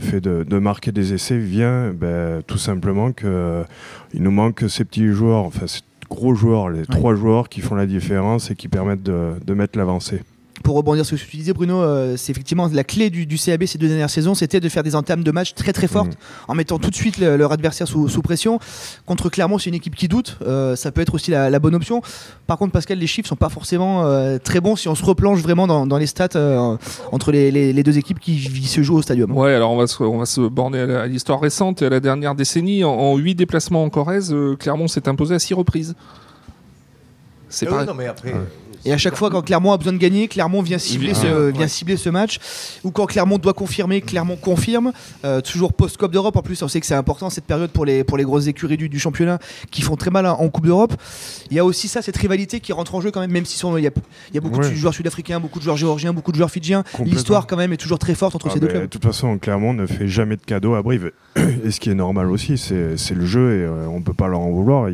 fait 0.00 0.20
de, 0.20 0.58
marquer 0.58 0.92
des 0.92 1.14
essais 1.14 1.38
vient 1.38 1.92
ben, 1.92 2.42
tout 2.46 2.58
simplement 2.58 3.12
que 3.12 3.64
il 4.12 4.22
nous 4.22 4.30
manque 4.30 4.64
ces 4.68 4.84
petits 4.84 5.08
joueurs, 5.08 5.50
gros 6.10 6.34
joueurs, 6.34 6.68
les 6.68 6.84
trois 6.84 7.14
joueurs 7.14 7.48
qui 7.48 7.60
font 7.60 7.76
la 7.76 7.86
différence 7.86 8.50
et 8.50 8.56
qui 8.56 8.68
permettent 8.68 9.02
de, 9.02 9.32
de 9.44 9.54
mettre 9.54 9.78
l'avancée 9.78 10.20
pour 10.70 10.76
rebondir 10.76 11.04
sur 11.04 11.18
ce 11.18 11.24
que 11.24 11.28
tu 11.28 11.36
disais, 11.36 11.52
Bruno, 11.52 11.82
euh, 11.82 12.16
c'est 12.16 12.30
effectivement 12.30 12.70
la 12.72 12.84
clé 12.84 13.10
du, 13.10 13.26
CAB 13.26 13.64
ces 13.64 13.76
deux 13.76 13.88
dernières 13.88 14.08
saisons, 14.08 14.36
c'était 14.36 14.60
de 14.60 14.68
faire 14.68 14.84
des 14.84 14.94
entames 14.94 15.24
de 15.24 15.32
match 15.32 15.54
très 15.54 15.72
très 15.72 15.88
fortes, 15.88 16.12
mm. 16.12 16.46
en 16.46 16.54
mettant 16.54 16.78
tout 16.78 16.90
de 16.90 16.94
suite 16.94 17.18
leur 17.18 17.50
adversaire 17.50 17.88
sous, 17.88 18.22
pression. 18.22 18.60
Contre 19.04 19.30
Clermont, 19.30 19.58
c'est 19.58 19.68
une 19.68 19.74
équipe 19.74 19.96
qui 19.96 20.06
doute, 20.06 20.38
euh, 20.46 20.76
ça 20.76 20.92
peut 20.92 21.00
être 21.00 21.12
aussi 21.12 21.32
la, 21.32 21.58
bonne 21.58 21.74
option. 21.74 22.02
Par 22.46 22.56
contre, 22.56 22.70
Pascal, 22.70 22.98
les 22.98 23.08
chiffres 23.08 23.28
sont 23.28 23.34
pas 23.34 23.48
forcément 23.48 24.06
euh, 24.06 24.38
très 24.38 24.60
bons 24.60 24.76
si 24.76 24.86
on 24.86 24.94
se 24.94 25.04
replonge 25.04 25.42
vraiment 25.42 25.66
dans, 25.66 25.98
les 25.98 26.06
stats 26.06 26.38
entre 27.10 27.32
les, 27.32 27.82
deux 27.82 27.98
équipes 27.98 28.20
qui, 28.20 28.38
se 28.38 28.80
jouent 28.84 28.98
au 28.98 29.02
stadium. 29.02 29.36
Ouais, 29.36 29.52
alors 29.52 29.72
on 29.72 29.76
va 29.76 29.88
se, 29.88 30.00
on 30.04 30.18
va 30.18 30.26
se 30.26 30.40
borner 30.42 30.82
à 30.82 31.08
l'histoire 31.08 31.40
récente 31.40 31.82
et 31.82 31.86
à 31.86 31.90
la 31.90 31.98
dernière 31.98 32.36
décennie. 32.36 32.84
En, 32.84 33.16
huit 33.16 33.34
déplacements 33.34 33.82
en 33.82 33.90
Corrèze, 33.90 34.32
Clermont 34.60 34.86
s'est 34.86 35.08
imposé 35.08 35.34
à 35.34 35.40
six 35.40 35.52
reprises. 35.52 35.96
C'est 37.48 37.66
pas. 37.66 37.84
non, 37.84 37.94
mais 37.94 38.06
après. 38.06 38.32
Et 38.84 38.92
à 38.92 38.98
chaque 38.98 39.14
fois, 39.14 39.30
quand 39.30 39.42
Clermont 39.42 39.72
a 39.72 39.76
besoin 39.76 39.92
de 39.92 39.98
gagner, 39.98 40.28
Clermont 40.28 40.62
vient 40.62 40.78
cibler, 40.78 41.14
ce, 41.14 41.50
vient 41.50 41.68
cibler 41.68 41.96
ce 41.96 42.08
match. 42.08 42.38
Ou 42.84 42.90
quand 42.90 43.06
Clermont 43.06 43.38
doit 43.38 43.52
confirmer, 43.52 44.00
Clermont 44.00 44.36
confirme. 44.36 44.92
Euh, 45.24 45.40
toujours 45.40 45.72
post-Coupe 45.72 46.12
d'Europe, 46.12 46.36
en 46.36 46.42
plus, 46.42 46.62
on 46.62 46.68
sait 46.68 46.80
que 46.80 46.86
c'est 46.86 46.94
important 46.94 47.30
cette 47.30 47.44
période 47.44 47.70
pour 47.70 47.84
les, 47.84 48.04
pour 48.04 48.16
les 48.16 48.24
grosses 48.24 48.46
écuries 48.46 48.76
du, 48.76 48.98
championnat 48.98 49.38
qui 49.70 49.82
font 49.82 49.96
très 49.96 50.10
mal 50.10 50.26
en 50.26 50.48
Coupe 50.48 50.66
d'Europe. 50.66 50.94
Il 51.50 51.56
y 51.56 51.58
a 51.58 51.64
aussi 51.64 51.88
ça, 51.88 52.02
cette 52.02 52.16
rivalité 52.16 52.60
qui 52.60 52.72
rentre 52.72 52.94
en 52.94 53.00
jeu 53.00 53.10
quand 53.10 53.20
même, 53.20 53.30
même 53.30 53.44
si 53.44 53.60
il 53.60 53.82
y, 53.82 53.86
a, 53.86 53.90
y 54.34 54.38
a 54.38 54.40
beaucoup 54.40 54.60
de 54.60 54.74
joueurs 54.74 54.94
sud-africains, 54.94 55.40
beaucoup 55.40 55.58
de 55.58 55.64
joueurs 55.64 55.76
géorgiens, 55.76 56.12
beaucoup 56.12 56.32
de 56.32 56.36
joueurs 56.36 56.50
fidjiens. 56.50 56.84
L'histoire 57.04 57.46
quand 57.46 57.56
même 57.56 57.72
est 57.72 57.76
toujours 57.76 57.98
très 57.98 58.14
forte 58.14 58.34
entre 58.34 58.48
ah, 58.48 58.54
ces 58.54 58.60
deux 58.60 58.68
clubs. 58.68 58.82
De 58.82 58.86
toute 58.86 59.04
façon, 59.04 59.38
Clermont 59.38 59.74
ne 59.74 59.86
fait 59.86 60.08
jamais 60.08 60.36
de 60.36 60.42
cadeaux 60.42 60.74
à 60.74 60.82
Brive. 60.82 61.12
Et 61.64 61.70
ce 61.70 61.80
qui 61.80 61.90
est 61.90 61.94
normal 61.94 62.30
aussi, 62.30 62.58
c'est 62.58 63.14
le 63.14 63.26
jeu 63.26 63.52
et 63.52 63.64
euh, 63.64 63.86
on 63.88 63.98
ne 63.98 64.04
peut 64.04 64.14
pas 64.14 64.28
leur 64.28 64.40
en 64.40 64.50
vouloir. 64.50 64.90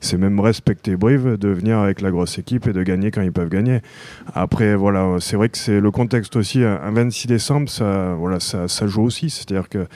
C'est 0.00 0.18
même 0.18 0.40
respecter 0.40 0.96
Brive 0.96 1.36
de 1.38 1.48
venir 1.48 1.78
avec 1.78 2.00
la 2.00 2.10
grosse 2.10 2.38
équipe 2.38 2.66
et 2.66 2.72
de 2.72 2.82
gagner 2.82 3.10
quand 3.10 3.22
ils 3.28 3.32
peuvent 3.32 3.48
gagner. 3.48 3.80
Après, 4.34 4.74
voilà, 4.74 5.16
c'est 5.20 5.36
vrai 5.36 5.48
que 5.48 5.58
c'est 5.58 5.80
le 5.80 5.90
contexte 5.90 6.36
aussi. 6.36 6.62
Un 6.64 6.90
26 6.90 7.26
décembre, 7.26 7.68
ça, 7.68 8.14
voilà, 8.18 8.40
ça, 8.40 8.86
joue 8.86 9.02
aussi. 9.02 9.30
C'est-à-dire 9.30 9.68
que 9.68 9.86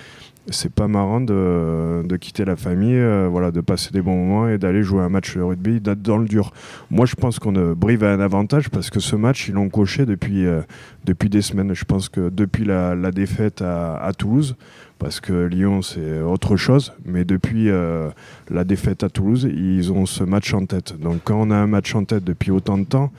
c'est 0.48 0.72
pas 0.72 0.88
marrant 0.88 1.20
de, 1.20 2.16
quitter 2.20 2.44
la 2.44 2.56
famille, 2.56 2.98
euh, 2.98 3.28
voilà, 3.30 3.50
de 3.50 3.60
passer 3.60 3.90
des 3.92 4.02
bons 4.02 4.16
moments 4.16 4.48
et 4.48 4.58
d'aller 4.58 4.82
jouer 4.82 5.02
un 5.02 5.08
match 5.08 5.36
de 5.36 5.42
rugby 5.42 5.80
dans 5.80 6.18
le 6.18 6.26
dur. 6.26 6.52
Moi, 6.90 7.06
je 7.06 7.14
pense 7.14 7.38
qu'on 7.38 7.52
Brive 7.52 8.04
a 8.04 8.12
un 8.12 8.20
avantage 8.20 8.68
parce 8.68 8.90
que 8.90 9.00
ce 9.00 9.16
match, 9.16 9.48
ils 9.48 9.54
l'ont 9.54 9.68
coché 9.68 10.04
depuis, 10.04 10.46
euh, 10.46 10.62
depuis 11.04 11.28
des 11.28 11.42
semaines. 11.42 11.74
Je 11.74 11.84
pense 11.84 12.08
que 12.08 12.28
depuis 12.28 12.64
la, 12.64 12.94
défaite 13.12 13.62
à, 13.62 13.96
à, 13.96 14.12
Toulouse, 14.12 14.56
parce 15.02 15.18
que 15.18 15.32
Lyon, 15.32 15.82
c'est 15.82 16.20
autre 16.20 16.56
chose, 16.56 16.92
mais 17.04 17.24
depuis 17.24 17.70
euh, 17.70 18.10
la 18.48 18.62
défaite 18.62 19.02
à 19.02 19.08
Toulouse, 19.08 19.48
ils 19.52 19.90
ont 19.90 20.06
ce 20.06 20.22
match 20.22 20.54
en 20.54 20.64
tête. 20.64 20.98
Donc, 20.98 21.22
quand 21.24 21.36
on 21.40 21.50
a 21.50 21.56
un 21.56 21.66
match 21.66 21.94
en 21.96 22.04
tête 22.04 22.22
depuis 22.22 22.52
autant 22.52 22.78
de 22.78 22.84
temps, 22.84 23.10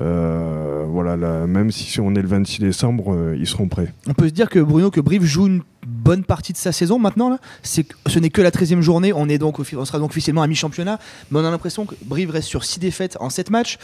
euh, 0.00 0.84
voilà, 0.86 1.16
même 1.46 1.72
si 1.72 1.98
on 2.00 2.14
est 2.14 2.22
le 2.22 2.28
26 2.28 2.60
décembre, 2.60 3.12
euh, 3.12 3.36
ils 3.36 3.46
seront 3.46 3.66
prêts. 3.66 3.92
On 4.06 4.14
peut 4.14 4.28
se 4.28 4.32
dire 4.32 4.48
que 4.48 4.60
Bruno, 4.60 4.92
que 4.92 5.00
Brive 5.00 5.24
joue 5.24 5.62
bonne 5.84 6.22
partie 6.22 6.52
de 6.52 6.58
sa 6.58 6.70
saison 6.70 7.00
maintenant. 7.00 7.30
Là? 7.30 7.38
Ce 7.64 8.18
n'est 8.18 8.30
que 8.30 8.42
la 8.42 8.50
13e 8.50 8.80
journée, 8.80 9.12
on, 9.12 9.28
est 9.28 9.38
donc, 9.38 9.58
on 9.58 9.84
sera 9.84 9.98
donc 9.98 10.10
officiellement 10.10 10.42
à 10.42 10.46
mi-championnat, 10.46 11.00
mais 11.30 11.40
on 11.40 11.44
a 11.44 11.50
l'impression 11.50 11.86
que 11.86 11.96
Brive 12.04 12.30
reste 12.30 12.48
sur 12.48 12.64
6 12.64 12.78
défaites 12.78 13.16
en 13.18 13.30
7 13.30 13.50
matchs. 13.50 13.78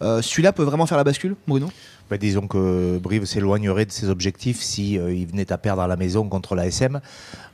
Celui-là 0.00 0.52
peut 0.52 0.62
vraiment 0.64 0.86
faire 0.86 0.98
la 0.98 1.04
bascule, 1.04 1.36
Bruno? 1.46 1.68
Bah, 2.10 2.18
disons 2.18 2.46
que 2.46 2.98
Brive 2.98 3.24
s'éloignerait 3.24 3.86
de 3.86 3.92
ses 3.92 4.08
objectifs 4.08 4.60
si 4.60 4.98
euh, 4.98 5.24
venait 5.30 5.52
à 5.52 5.58
perdre 5.58 5.82
à 5.82 5.86
la 5.86 5.96
maison 5.96 6.28
contre 6.28 6.54
la 6.54 6.66
SM. 6.66 7.00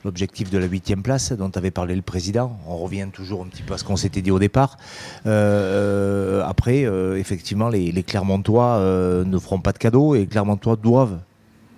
L'objectif 0.03 0.49
de 0.49 0.57
la 0.57 0.65
huitième 0.65 1.03
place 1.03 1.31
dont 1.31 1.51
avait 1.55 1.71
parlé 1.71 1.95
le 1.95 2.01
président. 2.01 2.57
On 2.67 2.77
revient 2.77 3.07
toujours 3.11 3.43
un 3.43 3.47
petit 3.47 3.63
peu 3.63 3.73
à 3.73 3.77
ce 3.77 3.83
qu'on 3.83 3.95
s'était 3.95 4.21
dit 4.21 4.31
au 4.31 4.39
départ. 4.39 4.77
Euh, 5.25 6.43
après, 6.45 6.83
effectivement, 7.17 7.69
les, 7.69 7.91
les 7.91 8.03
Clermontois 8.03 8.79
ne 9.25 9.39
feront 9.39 9.59
pas 9.59 9.71
de 9.71 9.77
cadeaux 9.77 10.15
et 10.15 10.19
les 10.19 10.27
Clermontois 10.27 10.75
doivent 10.75 11.19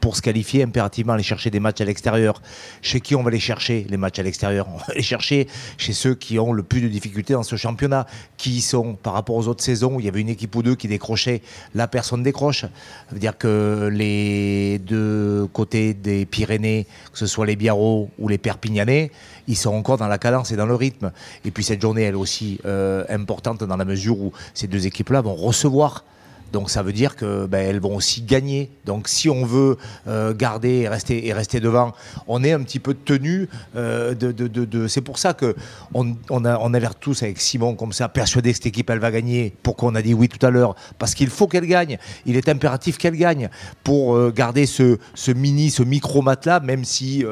pour 0.07 0.15
se 0.15 0.21
qualifier, 0.21 0.63
impérativement 0.63 1.11
aller 1.11 1.21
chercher 1.21 1.49
des 1.49 1.59
matchs 1.59 1.81
à 1.81 1.83
l'extérieur. 1.83 2.41
Chez 2.81 3.01
qui 3.01 3.13
on 3.13 3.23
va 3.23 3.29
les 3.29 3.41
chercher, 3.41 3.85
les 3.89 3.97
matchs 3.97 4.19
à 4.19 4.23
l'extérieur? 4.23 4.65
On 4.73 4.77
va 4.77 4.93
les 4.95 5.01
chercher 5.01 5.49
chez 5.77 5.91
ceux 5.91 6.15
qui 6.15 6.39
ont 6.39 6.53
le 6.53 6.63
plus 6.63 6.79
de 6.79 6.87
difficultés 6.87 7.33
dans 7.33 7.43
ce 7.43 7.57
championnat, 7.57 8.07
qui 8.37 8.61
sont 8.61 8.93
par 8.93 9.11
rapport 9.11 9.35
aux 9.35 9.49
autres 9.49 9.61
saisons 9.65 9.95
où 9.95 9.99
il 9.99 10.05
y 10.05 10.07
avait 10.07 10.21
une 10.21 10.29
équipe 10.29 10.55
ou 10.55 10.63
deux 10.63 10.75
qui 10.75 10.87
décrochait, 10.87 11.41
la 11.75 11.89
personne 11.89 12.23
décroche. 12.23 12.61
Ça 12.61 12.69
veut 13.11 13.19
dire 13.19 13.37
que 13.37 13.89
les 13.91 14.79
deux 14.79 15.45
côtés 15.51 15.93
des 15.93 16.25
Pyrénées, 16.25 16.87
que 17.11 17.19
ce 17.19 17.27
soit 17.27 17.45
les 17.45 17.57
Biarros 17.57 18.09
ou 18.17 18.29
les 18.29 18.37
Perpignanais, 18.37 19.11
ils 19.49 19.57
sont 19.57 19.73
encore 19.73 19.97
dans 19.97 20.07
la 20.07 20.17
cadence 20.17 20.53
et 20.53 20.55
dans 20.55 20.67
le 20.67 20.75
rythme. 20.75 21.11
Et 21.43 21.51
puis 21.51 21.65
cette 21.65 21.81
journée, 21.81 22.03
elle 22.03 22.13
est 22.13 22.17
aussi 22.17 22.61
euh, 22.63 23.03
importante 23.09 23.61
dans 23.65 23.75
la 23.75 23.83
mesure 23.83 24.17
où 24.17 24.31
ces 24.53 24.67
deux 24.67 24.87
équipes-là 24.87 25.19
vont 25.19 25.35
recevoir 25.35 26.05
donc 26.51 26.69
ça 26.69 26.81
veut 26.81 26.93
dire 26.93 27.15
que 27.15 27.45
ben, 27.45 27.59
elles 27.59 27.79
vont 27.79 27.95
aussi 27.95 28.21
gagner. 28.21 28.69
Donc 28.85 29.07
si 29.07 29.29
on 29.29 29.45
veut 29.45 29.77
euh, 30.07 30.33
garder 30.33 30.69
et 30.69 30.87
rester, 30.87 31.27
et 31.27 31.33
rester 31.33 31.59
devant, 31.59 31.93
on 32.27 32.43
est 32.43 32.53
un 32.53 32.61
petit 32.61 32.79
peu 32.79 32.93
tenu. 32.93 33.49
Euh, 33.75 34.13
de, 34.13 34.31
de, 34.31 34.47
de, 34.47 34.87
C'est 34.87 35.01
pour 35.01 35.17
ça 35.17 35.33
que 35.33 35.55
on, 35.93 36.15
on, 36.29 36.45
a, 36.45 36.57
on 36.59 36.73
a 36.73 36.79
l'air 36.79 36.95
tous 36.95 37.23
avec 37.23 37.39
Simon 37.39 37.75
comme 37.75 37.93
ça, 37.93 38.09
persuadé 38.09 38.51
que 38.51 38.57
cette 38.57 38.67
équipe 38.67 38.89
elle 38.89 38.99
va 38.99 39.11
gagner. 39.11 39.53
Pourquoi 39.63 39.89
on 39.89 39.95
a 39.95 40.01
dit 40.01 40.13
oui 40.13 40.29
tout 40.29 40.43
à 40.45 40.49
l'heure? 40.49 40.75
Parce 40.99 41.13
qu'il 41.15 41.29
faut 41.29 41.47
qu'elle 41.47 41.67
gagne. 41.67 41.97
Il 42.25 42.35
est 42.35 42.49
impératif 42.49 42.97
qu'elle 42.97 43.17
gagne 43.17 43.49
pour 43.83 44.15
euh, 44.15 44.31
garder 44.35 44.65
ce, 44.65 44.97
ce, 45.15 45.31
mini, 45.31 45.69
ce 45.69 45.83
micro 45.83 46.21
matelas, 46.21 46.59
même 46.59 46.85
si 46.85 47.23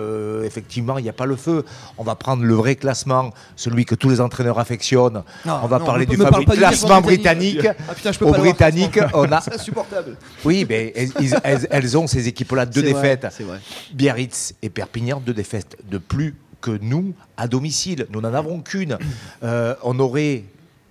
effectivement 0.44 0.98
il 0.98 1.04
n'y 1.04 1.10
a 1.10 1.14
pas 1.14 1.26
le 1.26 1.36
feu. 1.36 1.64
On 1.98 2.04
va 2.04 2.16
prendre 2.16 2.44
le 2.44 2.54
vrai 2.54 2.76
classement, 2.76 3.32
celui 3.56 3.86
que 3.86 3.96
tous 3.96 4.10
les 4.10 4.22
entraîneurs 4.22 4.60
affectionnent. 4.60 5.24
on 5.46 5.68
va 5.68 5.80
parler 5.80 6.06
du 6.06 6.18
fameux 6.18 6.46
classement 6.46 7.02
britannique. 7.02 7.66
Ah, 7.90 7.94
putain, 7.94 8.12
je 8.12 8.20
peux 8.20 8.32
pas 8.32 8.38
britannique 8.38 9.00
on 9.14 9.32
a. 9.32 9.38
insupportable. 9.38 10.18
Oui, 10.44 10.66
mais 10.68 10.94
elles, 11.72 11.98
ont 11.98 12.08
ces 12.08 12.28
équipes-là 12.28 12.66
deux 12.66 12.82
défaites. 12.82 13.28
Biarritz 13.94 14.54
et 14.62 14.70
Perpignan, 14.70 15.22
deux 15.26 15.34
défaites 15.34 15.78
de 15.90 15.98
plus 15.98 16.36
que 16.66 16.80
nous 16.82 17.14
à 17.38 17.48
domicile. 17.48 18.08
Nous 18.10 18.22
n'en 18.22 18.34
avons 18.34 18.60
qu'une. 18.62 18.98
Euh, 19.44 19.76
on 19.84 20.00
aurait 20.00 20.44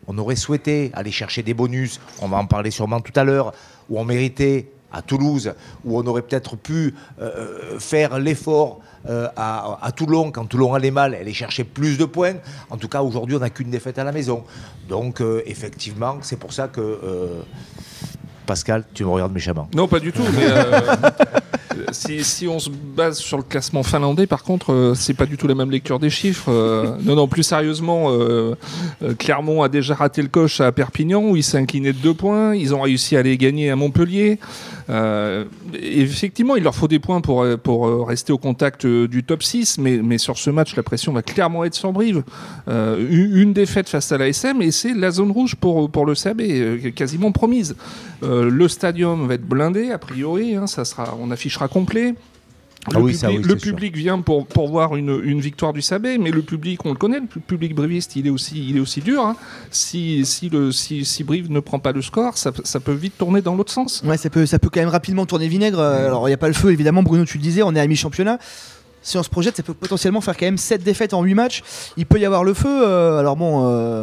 on 0.06 0.18
aurait 0.18 0.36
souhaité 0.36 0.90
aller 0.92 1.10
chercher 1.10 1.42
des 1.42 1.54
bonus, 1.54 1.98
on 2.20 2.28
va 2.28 2.36
en 2.36 2.44
parler 2.44 2.70
sûrement 2.70 3.00
tout 3.00 3.18
à 3.18 3.24
l'heure, 3.24 3.54
où 3.88 3.98
on 3.98 4.04
méritait 4.04 4.70
à 4.92 5.00
Toulouse, 5.00 5.54
où 5.82 5.98
on 5.98 6.06
aurait 6.06 6.20
peut-être 6.20 6.56
pu 6.56 6.94
euh, 7.20 7.78
faire 7.80 8.18
l'effort 8.18 8.80
euh, 9.08 9.28
à, 9.34 9.90
Toulon, 9.96 10.30
quand 10.30 10.44
Toulon 10.44 10.74
allait 10.74 10.90
mal, 10.90 11.14
aller 11.14 11.32
chercher 11.32 11.64
plus 11.64 11.96
de 11.96 12.04
points. 12.04 12.34
En 12.68 12.76
tout 12.76 12.88
cas, 12.88 13.00
aujourd'hui, 13.00 13.36
on 13.36 13.40
n'a 13.40 13.48
qu'une 13.48 13.70
défaite 13.70 13.98
à 13.98 14.04
la 14.04 14.12
maison. 14.12 14.44
Donc, 14.90 15.22
effectivement, 15.46 16.18
c'est 16.20 16.38
pour 16.38 16.52
ça 16.52 16.68
que 16.68 17.42
Pascal, 18.46 18.84
tu 18.94 19.04
me 19.04 19.10
regardes 19.10 19.32
méchamment. 19.32 19.68
Non, 19.74 19.88
pas 19.88 20.00
du 20.00 20.12
tout. 20.12 20.22
Mais 20.36 20.46
euh, 20.48 20.80
si, 21.92 22.48
on 22.48 22.58
se 22.58 22.70
base 22.70 23.18
sur 23.18 23.36
le 23.36 23.42
classement 23.42 23.82
finlandais, 23.82 24.26
par 24.26 24.42
contre, 24.42 24.72
euh, 24.72 24.94
c'est 24.94 25.14
pas 25.14 25.26
du 25.26 25.36
tout 25.36 25.46
la 25.46 25.54
même 25.54 25.70
lecture 25.70 25.98
des 25.98 26.10
chiffres. 26.10 26.50
Euh, 26.50 26.96
non, 27.02 27.14
non, 27.16 27.28
plus 27.28 27.42
sérieusement, 27.42 28.10
Clermont 29.18 29.62
a 29.62 29.68
déjà 29.68 29.94
raté 29.94 30.22
le 30.22 30.28
coche 30.28 30.60
à 30.60 30.72
Perpignan 30.72 31.22
où 31.22 31.36
il 31.36 31.42
s'est 31.42 31.64
de 31.64 31.92
deux 31.92 32.14
points. 32.14 32.54
Ils 32.54 32.74
ont 32.74 32.80
réussi 32.80 33.16
à 33.16 33.20
aller 33.20 33.36
gagner 33.36 33.70
à 33.70 33.76
Montpellier. 33.76 34.38
effectivement, 35.74 36.56
il 36.56 36.62
leur 36.62 36.74
faut 36.74 36.88
des 36.88 36.98
points 36.98 37.20
pour, 37.20 37.46
pour 37.62 38.06
rester 38.06 38.32
au 38.32 38.38
contact 38.38 38.86
du 38.86 39.24
top 39.24 39.42
6, 39.42 39.78
mais, 39.78 39.98
mais 39.98 40.18
sur 40.18 40.38
ce 40.38 40.50
match, 40.50 40.76
la 40.76 40.82
pression 40.82 41.12
va 41.12 41.22
clairement 41.22 41.64
être 41.64 41.74
sans 41.74 41.92
brive. 41.92 42.22
une 42.68 43.52
défaite 43.52 43.88
face 43.88 44.12
à 44.12 44.18
l'ASM 44.18 44.62
et 44.62 44.70
c'est 44.70 44.94
la 44.94 45.10
zone 45.10 45.30
rouge 45.30 45.54
pour, 45.56 45.90
pour 45.90 46.06
le 46.06 46.14
SAB, 46.14 46.42
quasiment 46.94 47.32
promise. 47.32 47.74
Euh, 48.24 48.50
le 48.50 48.68
stadium 48.68 49.26
va 49.26 49.34
être 49.34 49.46
blindé, 49.46 49.90
a 49.90 49.98
priori. 49.98 50.56
Hein, 50.56 50.66
ça 50.66 50.84
sera, 50.84 51.16
on 51.20 51.30
affichera 51.30 51.63
complet. 51.68 52.14
Ah 52.86 52.98
le, 52.98 53.56
public, 53.56 53.96
vient 53.96 54.20
pour, 54.20 54.46
pour 54.46 54.68
voir 54.68 54.94
une, 54.94 55.40
victoire 55.40 55.72
du 55.72 55.80
Sabé, 55.80 56.18
mais 56.18 56.30
le 56.30 56.42
public, 56.42 56.84
on 56.84 56.90
le 56.90 56.98
connaît, 56.98 57.20
le 57.20 57.40
public 57.40 57.74
briviste, 57.74 58.14
il 58.16 58.26
est 58.26 58.30
aussi, 58.30 58.68
il 58.68 58.76
est 58.76 58.80
aussi 58.80 59.00
dur. 59.00 59.24
Hein. 59.24 59.36
Si, 59.70 60.26
si, 60.26 60.50
le, 60.50 60.70
si, 60.70 61.02
si, 61.06 61.24
Brive 61.24 61.50
ne 61.50 61.60
prend 61.60 61.78
pas 61.78 61.92
le 61.92 62.02
score, 62.02 62.36
ça, 62.36 62.52
ça, 62.64 62.80
peut 62.80 62.92
vite 62.92 63.16
tourner 63.16 63.40
dans 63.40 63.54
l'autre 63.54 63.72
sens. 63.72 64.02
Ouais, 64.04 64.18
ça 64.18 64.28
peut, 64.28 64.44
ça 64.44 64.58
peut 64.58 64.68
quand 64.68 64.80
même 64.80 64.90
rapidement 64.90 65.24
tourner 65.24 65.48
vinaigre. 65.48 65.80
Alors, 65.80 66.28
il 66.28 66.30
n'y 66.30 66.34
a 66.34 66.38
pas 66.38 66.48
le 66.48 66.54
feu, 66.54 66.72
évidemment, 66.72 67.02
Bruno, 67.02 67.24
tu 67.24 67.38
le 67.38 67.42
disais, 67.42 67.62
on 67.62 67.74
est 67.74 67.80
à 67.80 67.86
mi-championnat. 67.86 68.38
Si 69.00 69.16
on 69.16 69.22
se 69.22 69.30
projette, 69.30 69.56
ça 69.56 69.62
peut 69.62 69.74
potentiellement 69.74 70.20
faire 70.20 70.36
quand 70.36 70.46
même 70.46 70.58
7 70.58 70.82
défaites 70.82 71.14
en 71.14 71.22
8 71.22 71.34
matchs. 71.34 71.62
Il 71.96 72.04
peut 72.04 72.18
y 72.18 72.24
avoir 72.26 72.44
le 72.44 72.52
feu. 72.52 72.68
Euh, 72.68 73.18
alors, 73.18 73.36
bon. 73.36 73.66
Euh, 73.70 74.02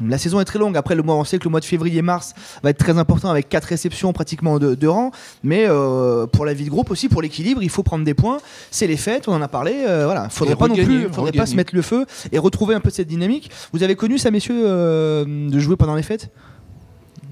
la 0.00 0.18
saison 0.18 0.40
est 0.40 0.44
très 0.44 0.58
longue. 0.58 0.76
Après, 0.76 0.94
le 0.94 1.02
mois, 1.02 1.14
on 1.14 1.24
sait 1.24 1.38
que 1.38 1.44
le 1.44 1.50
mois 1.50 1.60
de 1.60 1.64
février-mars 1.64 2.34
va 2.62 2.70
être 2.70 2.78
très 2.78 2.98
important 2.98 3.30
avec 3.30 3.48
quatre 3.48 3.66
réceptions 3.66 4.12
pratiquement 4.12 4.58
de, 4.58 4.86
rang. 4.86 5.10
Mais 5.42 5.66
euh, 5.68 6.26
pour 6.26 6.44
la 6.44 6.54
vie 6.54 6.64
de 6.64 6.70
groupe 6.70 6.90
aussi, 6.90 7.08
pour 7.08 7.22
l'équilibre, 7.22 7.62
il 7.62 7.70
faut 7.70 7.82
prendre 7.82 8.04
des 8.04 8.14
points. 8.14 8.38
C'est 8.70 8.86
les 8.86 8.96
fêtes, 8.96 9.28
on 9.28 9.32
en 9.32 9.42
a 9.42 9.48
parlé. 9.48 9.84
Euh, 9.86 10.04
voilà, 10.04 10.28
faudrait 10.28 10.56
pas 10.56 10.68
non 10.68 10.74
plus, 10.74 11.08
faudrait 11.10 11.32
pas 11.32 11.46
se 11.46 11.56
mettre 11.56 11.74
le 11.74 11.82
feu 11.82 12.06
et 12.32 12.38
retrouver 12.38 12.74
un 12.74 12.80
peu 12.80 12.90
cette 12.90 13.08
dynamique. 13.08 13.50
Vous 13.72 13.82
avez 13.82 13.94
connu 13.94 14.18
ça, 14.18 14.30
messieurs, 14.30 14.64
euh, 14.66 15.24
de 15.24 15.58
jouer 15.58 15.76
pendant 15.76 15.94
les 15.94 16.02
fêtes? 16.02 16.30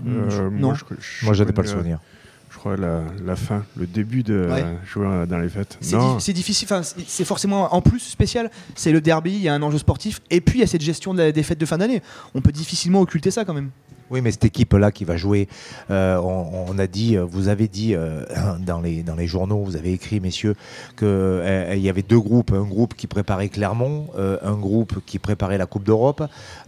Non, 0.05 0.27
moi, 0.51 0.75
je, 1.33 1.45
pas 1.45 1.63
le 1.63 1.69
souvenir 1.69 1.99
la, 2.71 3.37
fin, 3.37 3.65
le 3.77 3.87
début 3.87 4.23
de 4.23 4.49
jouer 4.85 5.27
dans 5.29 5.39
les 5.39 5.49
fêtes. 5.49 5.79
C'est 6.19 6.33
difficile, 6.33 6.69
c'est 7.07 7.25
forcément 7.25 7.75
en 7.75 7.83
plus 7.83 8.01
spécial. 8.01 8.51
C'est 8.75 8.93
le 8.93 9.01
derby, 9.01 9.33
il 9.33 9.43
y 9.43 9.49
a 9.49 9.55
un 9.55 9.63
enjeu 9.63 9.79
sportif, 9.79 10.21
et 10.31 10.41
puis 10.41 10.59
il 10.59 10.61
y 10.61 10.65
a 10.65 10.67
cette 10.67 10.83
gestion 10.83 11.15
des 11.15 11.43
fêtes 11.43 11.59
de 11.59 11.67
fin 11.67 11.79
d'année. 11.79 12.03
On 12.35 12.41
peut 12.41 12.53
difficilement 12.53 13.01
occulter 13.01 13.31
ça 13.31 13.45
quand 13.45 13.55
même. 13.55 13.71
Oui, 14.13 14.21
mais 14.21 14.31
cette 14.31 14.45
équipe-là 14.45 14.93
qui 14.93 15.07
va 15.07 15.17
jouer, 15.17 15.49
euh, 15.91 16.19
on, 16.19 16.79
a 16.79 16.87
dit, 16.87 17.17
euh, 17.17 17.25
vous 17.25 17.49
avez 17.49 17.67
dit 17.67 17.95
euh, 17.95 18.27
dans, 18.61 18.83
les, 18.83 19.03
dans 19.03 19.15
les 19.15 19.27
journaux, 19.27 19.65
vous 19.65 19.75
avez 19.75 19.95
écrit, 19.95 20.21
messieurs, 20.21 20.55
qu'il 20.99 21.79
y 21.79 21.89
avait 21.89 22.03
deux 22.03 22.21
groupes. 22.21 22.53
Un 22.53 22.65
groupe 22.65 22.93
qui 22.93 23.07
préparait 23.07 23.49
Clermont, 23.49 24.09
un 24.19 24.53
groupe 24.53 25.01
qui 25.07 25.19
préparait 25.19 25.57
la 25.57 25.65
Coupe 25.65 25.85
d'Europe. 25.85 26.23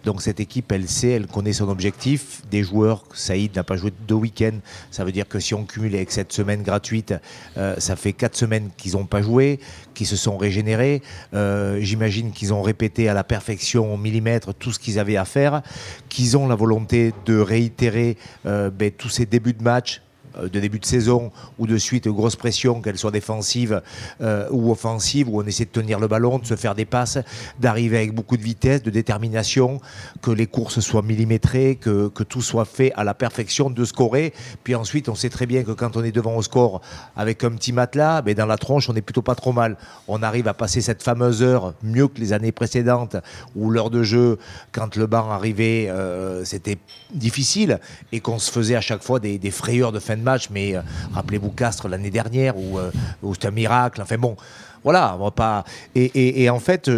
Donc 0.05 0.23
cette 0.23 0.41
équipe, 0.41 0.73
elle 0.73 0.89
sait, 0.89 1.11
elle 1.11 1.27
connaît 1.27 1.53
son 1.53 1.69
objectif. 1.69 2.41
Des 2.51 2.63
joueurs, 2.63 3.05
Saïd 3.13 3.55
n'a 3.55 3.63
pas 3.63 3.77
joué 3.77 3.93
deux 4.09 4.15
week-ends. 4.15 4.59
Ça 4.91 5.05
veut 5.05 5.13
dire 5.13 5.29
que 5.29 5.39
si 5.39 5.53
on 5.53 5.65
cumule 5.65 5.95
avec 5.95 6.13
cette 6.13 6.33
semaine 6.33 6.63
gratuite, 6.63 7.13
ça 7.57 7.97
fait 7.97 8.15
quatre 8.15 8.37
semaines 8.37 8.71
qu'ils 8.79 8.93
n'ont 8.93 9.05
pas 9.05 9.21
joué, 9.21 9.61
qu'ils 9.93 10.07
se 10.07 10.17
sont 10.17 10.39
régénérés. 10.39 11.03
J'imagine 11.35 12.33
qu'ils 12.33 12.55
ont 12.55 12.63
répété 12.63 13.11
à 13.11 13.15
la 13.15 13.25
perfection, 13.25 13.93
au 13.93 13.99
millimètre, 13.99 14.55
tout 14.55 14.73
ce 14.73 14.79
qu'ils 14.79 14.99
avaient 14.99 15.19
à 15.19 15.27
faire, 15.27 15.61
qu'ils 16.09 16.39
ont 16.39 16.49
la 16.49 16.55
volonté 16.55 17.13
de 17.27 17.34
réitérer 17.43 18.17
euh, 18.47 18.71
ben, 18.71 18.91
tous 18.91 19.09
ces 19.09 19.27
débuts 19.27 19.55
de 19.55 19.63
match 19.63 20.03
de 20.43 20.61
début 20.61 20.79
de 20.79 20.87
saison 20.87 21.31
ou 21.59 21.67
de 21.67 21.79
suite 21.79 22.09
grosse 22.09 22.37
pression, 22.37 22.81
qu'elle 22.81 22.99
soit 22.99 23.11
défensive 23.11 23.83
euh, 24.21 24.49
ou 24.51 24.71
offensive, 24.71 25.29
où 25.29 25.41
on 25.41 25.45
essaie 25.45 25.65
de 25.65 25.71
tenir 25.71 25.99
le 25.99 26.09
ballon, 26.09 26.39
de 26.39 26.47
se 26.47 26.57
faire 26.57 26.75
des 26.75 26.85
passes, 26.85 27.19
d'arriver 27.61 27.99
avec 27.99 28.15
beaucoup 28.15 28.37
de 28.37 28.43
vitesse, 28.43 28.83
de 28.83 28.91
détermination, 28.91 29.81
que 30.23 30.31
les 30.31 30.47
courses 30.47 30.81
soient 30.81 31.03
millimétrées, 31.03 31.77
que, 31.77 32.09
tout 32.25 32.43
soit 32.43 32.65
fait 32.65 32.93
à 32.95 33.05
la 33.05 33.15
perfection, 33.15 33.71
de 33.71 33.85
scorer. 33.85 34.33
Puis 34.63 34.75
ensuite, 34.75 35.09
on 35.09 35.15
sait 35.15 35.29
très 35.29 35.47
bien 35.47 35.63
que 35.63 35.73
quand 35.73 35.97
on 35.97 36.05
est 36.05 36.13
devant 36.13 36.37
au 36.37 36.43
score 36.43 36.81
avec 37.17 37.45
un 37.45 37.51
petit 37.51 37.73
matelas, 37.73 38.23
mais 38.25 38.35
ben, 38.35 38.45
dans 38.45 38.47
la 38.47 38.57
tronche, 38.57 38.89
on 38.89 38.95
n'est 38.95 39.03
plutôt 39.03 39.23
pas 39.23 39.35
trop 39.35 39.53
mal. 39.53 39.77
On 40.09 40.23
arrive 40.23 40.49
à 40.49 40.55
passer 40.55 40.81
cette 40.81 41.03
fameuse 41.03 41.43
heure 41.43 41.75
mieux 41.83 42.09
que 42.09 42.19
les 42.19 42.33
années 42.33 42.53
précédentes, 42.53 43.17
où 43.55 43.71
l'heure 43.71 43.91
de 43.91 44.03
jeu, 44.03 44.39
quand 44.73 44.97
le 44.97 45.07
banc 45.07 45.31
arrivait, 45.31 45.89
euh, 45.89 46.45
c'était 46.45 46.79
difficile 47.13 47.79
et 48.13 48.21
qu'on 48.21 48.39
se 48.39 48.51
faisait 48.51 48.77
à 48.77 48.81
chaque 48.81 49.03
fois 49.03 49.21
des, 49.21 49.39
des 49.39 49.51
frayeurs 49.51 49.93
de 49.93 49.99
fin 49.99 50.17
de 50.17 50.23
match, 50.25 50.49
mais 50.51 50.75
euh, 50.75 50.81
rappelez-vous 51.13 51.51
Castres 51.51 51.89
l'année 51.89 52.11
dernière 52.11 52.57
où, 52.57 52.79
euh, 52.79 52.91
c'était 53.33 53.49
un 53.49 53.53
miracle. 53.53 54.03
Enfin 54.03 54.19
bon, 54.19 54.37
voilà, 54.83 55.17
on 55.19 55.25
va 55.25 55.31
pas. 55.31 55.65
Et, 55.95 56.51
en 56.51 56.59
fait, 56.59 56.91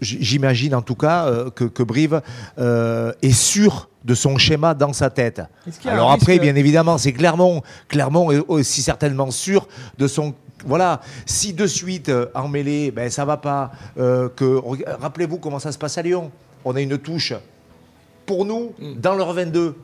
j'imagine 0.00 0.74
en 0.74 0.82
tout 0.82 0.94
cas 0.94 1.26
euh, 1.26 1.50
que, 1.50 1.82
Brive 1.82 2.22
est 2.58 3.32
sûr 3.32 3.88
de 4.04 4.14
son 4.14 4.38
schéma 4.38 4.74
dans 4.74 4.92
sa 4.92 5.10
tête. 5.10 5.42
Alors 5.84 6.12
après, 6.12 6.38
bien 6.38 6.54
évidemment, 6.54 6.96
c'est 6.96 7.12
Clermont. 7.12 7.62
Clermont 7.88 8.30
est 8.30 8.38
aussi 8.46 8.82
certainement 8.82 9.30
sûr 9.30 9.66
de 9.98 10.06
son 10.06 10.34
voilà, 10.64 11.02
si 11.26 11.52
de 11.52 11.66
suite 11.66 12.10
en 12.34 12.48
mêlée, 12.48 12.90
ben 12.90 13.10
ça 13.10 13.24
va 13.24 13.36
pas. 13.36 13.72
que 13.96 14.60
rappelez-vous 15.00 15.38
comment 15.38 15.58
ça 15.58 15.70
se 15.70 15.78
passe 15.78 15.98
à 15.98 16.02
Lyon. 16.02 16.30
On 16.64 16.74
a 16.74 16.80
une 16.80 16.96
touche 16.98 17.34
pour 18.24 18.44
nous 18.44 18.72
mm. 18.78 18.94
dans 19.00 19.14
leur 19.14 19.32
22 19.32 19.76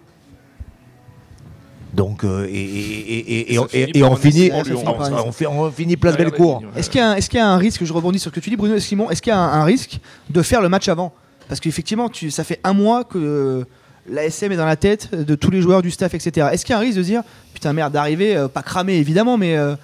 Donc, 1.92 2.24
euh, 2.24 2.46
et, 2.50 3.58
on 3.58 4.16
finit, 4.16 4.50
on, 4.52 5.70
finit 5.70 5.96
place 5.96 6.16
Bellecour. 6.16 6.62
Est-ce 6.76 6.88
qu'il 6.90 7.00
y, 7.00 7.02
a 7.04 7.10
un- 7.10 7.14
est-ce 7.16 7.28
qu'il 7.28 7.38
y 7.38 7.42
a 7.42 7.48
un 7.48 7.58
risque, 7.58 7.84
je 7.84 7.92
rebondis 7.92 8.18
sur 8.18 8.30
ce 8.30 8.34
que 8.34 8.40
tu 8.40 8.50
dis 8.50 8.56
Bruno 8.56 8.74
et 8.74 8.80
Simon, 8.80 9.10
est-ce 9.10 9.20
qu'il 9.20 9.30
y 9.32 9.36
a 9.36 9.38
un, 9.38 9.60
un 9.60 9.64
risque 9.64 9.98
de 10.30 10.42
faire 10.42 10.62
le 10.62 10.68
match 10.68 10.88
avant? 10.88 11.12
Parce 11.48 11.60
qu'effectivement, 11.60 12.08
tu- 12.08 12.30
ça 12.30 12.44
fait 12.44 12.60
un 12.64 12.72
mois 12.72 13.04
que 13.04 13.66
l'ASM 14.08 14.52
est 14.52 14.56
dans 14.56 14.64
la 14.66 14.76
tête 14.76 15.14
de 15.14 15.34
tous 15.34 15.50
les 15.50 15.60
joueurs, 15.60 15.82
du 15.82 15.90
staff, 15.90 16.14
etc. 16.14 16.48
Est-ce 16.52 16.64
qu'il 16.64 16.72
y 16.72 16.76
a 16.76 16.78
un 16.78 16.82
risque 16.82 16.96
de 16.98 17.02
se 17.02 17.08
dire, 17.08 17.22
putain 17.52 17.72
merde, 17.74 17.92
d'arriver, 17.92 18.36
euh, 18.36 18.48
pas 18.48 18.62
cramé 18.62 18.94
évidemment, 18.94 19.36
mais... 19.36 19.56
euh, 19.56 19.74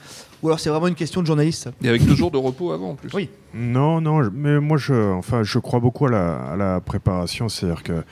ou 0.40 0.46
alors 0.46 0.60
c'est 0.60 0.70
vraiment 0.70 0.86
une 0.86 0.94
question 0.94 1.20
de 1.20 1.26
journaliste? 1.26 1.68
Et 1.82 1.88
avec 1.88 2.06
deux 2.06 2.14
jours 2.14 2.30
de 2.30 2.36
repos 2.36 2.70
avant 2.70 2.90
en 2.90 2.94
plus. 2.94 3.10
Oui. 3.12 3.28
Non, 3.54 4.00
non, 4.00 4.20
mais 4.32 4.60
moi, 4.60 4.76
je, 4.78 4.94
enfin, 4.94 5.42
je 5.42 5.58
crois 5.58 5.80
beaucoup 5.80 6.06
à 6.06 6.10
la, 6.12 6.36
à 6.52 6.56
la 6.56 6.80
préparation. 6.80 7.48
C'est-à-dire 7.48 7.82
que, 7.82 8.04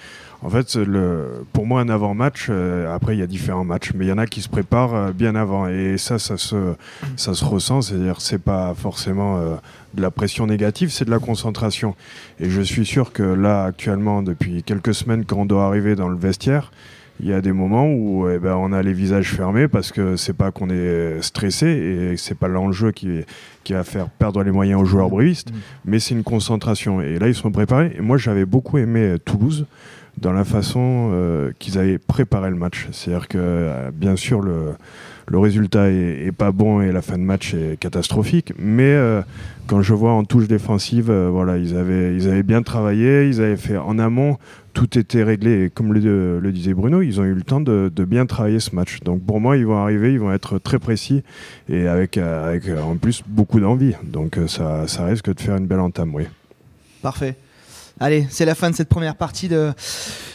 en 0.43 0.51
fait, 0.51 0.77
le, 0.77 1.45
pour 1.53 1.67
moi, 1.67 1.81
un 1.81 1.89
avant-match, 1.89 2.49
euh, 2.51 2.95
après, 2.95 3.17
il 3.17 3.21
y 3.21 3.23
a 3.23 3.27
différents 3.27 3.65
matchs, 3.65 3.93
mais 3.95 4.05
il 4.05 4.09
y 4.09 4.13
en 4.13 4.19
a 4.19 4.27
qui 4.27 4.43
se 4.43 4.49
préparent 4.49 4.95
euh, 4.95 5.13
bien 5.13 5.35
avant. 5.35 5.69
Et 5.69 5.97
ça, 5.99 6.19
ça 6.19 6.37
se, 6.37 6.75
ça 7.17 7.35
se 7.35 7.45
ressent. 7.45 7.81
C'est-à-dire, 7.81 8.21
c'est 8.21 8.43
pas 8.43 8.75
forcément 8.75 9.39
euh, 9.39 9.55
de 9.95 10.03
la 10.03 10.11
pression 10.11 10.47
négative, 10.47 10.91
c'est 10.91 11.07
de 11.07 11.11
la 11.11 11.19
concentration. 11.19 11.95
Et 12.39 12.51
je 12.51 12.61
suis 12.61 12.85
sûr 12.85 13.13
que 13.13 13.23
là, 13.23 13.65
actuellement, 13.65 14.23
depuis 14.23 14.63
quelques 14.63 14.95
semaines, 14.95 15.25
quand 15.25 15.39
on 15.39 15.47
doit 15.47 15.65
arriver 15.65 15.95
dans 15.95 16.09
le 16.09 16.17
vestiaire, 16.17 16.71
il 17.21 17.29
y 17.29 17.33
a 17.33 17.41
des 17.41 17.53
moments 17.53 17.89
où 17.89 18.29
eh 18.29 18.39
ben, 18.39 18.57
on 18.57 18.75
a 18.75 18.83
les 18.83 18.93
visages 18.93 19.33
fermés 19.33 19.69
parce 19.69 19.91
que 19.91 20.17
c'est 20.17 20.35
pas 20.35 20.51
qu'on 20.51 20.69
est 20.69 21.23
stressé 21.23 21.67
et 21.67 22.17
c'est 22.19 22.35
pas 22.35 22.47
l'enjeu 22.47 22.93
qui, 22.93 23.23
qui 23.65 23.73
va 23.73 23.85
faire 23.85 24.11
perdre 24.11 24.43
les 24.43 24.51
moyens 24.51 24.83
aux 24.83 24.85
joueurs 24.85 25.09
brivistes, 25.09 25.49
mais 25.87 25.99
c'est 25.99 26.15
une 26.15 26.25
concentration. 26.25 27.01
Et 27.01 27.19
là, 27.19 27.29
ils 27.29 27.35
sont 27.35 27.51
préparés. 27.51 27.95
Et 27.97 28.03
moi, 28.03 28.19
j'avais 28.19 28.45
beaucoup 28.45 28.77
aimé 28.77 29.17
Toulouse 29.25 29.65
dans 30.19 30.33
la 30.33 30.45
façon 30.45 31.11
euh, 31.13 31.53
qu'ils 31.59 31.79
avaient 31.79 31.99
préparé 31.99 32.51
le 32.51 32.57
match. 32.57 32.89
C'est-à-dire 32.93 33.29
que, 33.29 33.39
euh, 33.39 33.91
bien 33.93 34.17
sûr, 34.17 34.41
le, 34.41 34.75
le 35.29 35.39
résultat 35.39 35.91
est, 35.91 36.33
pas 36.37 36.53
bon 36.53 36.81
et 36.81 36.93
la 36.93 37.03
fin 37.03 37.19
de 37.19 37.23
match 37.23 37.55
est 37.55 37.79
catastrophique, 37.79 38.53
mais 38.59 38.93
euh, 38.93 39.23
quand 39.67 39.83
je 39.83 39.93
vois 39.93 40.13
en 40.13 40.25
touche 40.25 40.47
défensive, 40.47 41.11
voilà, 41.11 41.59
ils 41.59 41.77
avaient, 41.77 42.15
ils 42.15 42.29
avaient 42.29 42.45
bien 42.45 42.63
travaillé, 42.63 43.29
ils 43.29 43.41
avaient 43.41 43.57
fait 43.57 43.77
en 43.77 43.99
amont, 43.99 44.39
tout 44.73 44.99
était 44.99 45.25
réglé. 45.25 45.65
Et 45.65 45.71
comme 45.71 45.93
le, 45.93 46.53
disait 46.53 46.75
Bruno, 46.75 47.03
ils 47.03 47.21
ont 47.21 47.25
eu 47.25 47.35
le 47.35 47.43
temps 47.43 47.61
de, 47.61 47.91
bien 48.05 48.27
travailler 48.27 48.61
ce 48.61 48.75
match. 48.75 49.01
Donc 49.01 49.25
pour 49.25 49.41
moi, 49.41 49.57
ils 49.57 49.67
vont 49.67 49.79
arriver, 49.79 50.13
ils 50.13 50.21
vont 50.21 50.33
être 50.33 50.59
très 50.59 50.79
précis 50.79 51.23
et 51.69 51.89
avec, 51.89 52.17
avec 52.17 52.65
en 52.69 52.97
plus 52.97 53.25
beaucoup 53.27 53.59
d'envie. 53.59 53.95
Donc 54.05 54.39
ça, 54.47 54.87
ça 54.87 55.05
risque 55.07 55.35
de 55.35 55.41
faire 55.41 55.57
une 55.57 55.67
belle 55.67 55.81
entame, 55.81 56.15
oui. 56.15 56.25
Parfait. 57.03 57.37
Allez, 57.99 58.27
c'est 58.31 58.45
la 58.45 58.55
fin 58.55 58.71
de 58.71 58.75
cette 58.77 58.89
première 58.91 59.17
partie 59.17 59.49
de, 59.49 59.73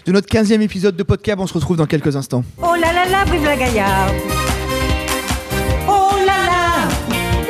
de 0.05 0.11
notre 0.11 0.27
15e 0.27 0.61
épisode 0.61 0.95
de 0.95 1.03
podcast. 1.03 1.37
On 1.39 1.45
se 1.47 1.53
retrouve 1.53 1.77
dans 1.77 1.85
quelques 1.85 2.15
instants. 2.15 2.43
Oh 2.61 2.73
là 2.75 2.91
là 2.91 3.07
là, 3.07 3.23
vive 3.25 3.43
la 3.43 3.55
gaillarde 3.55 4.15
Oh 5.87 6.09
là 6.25 6.45
là, 6.47 6.87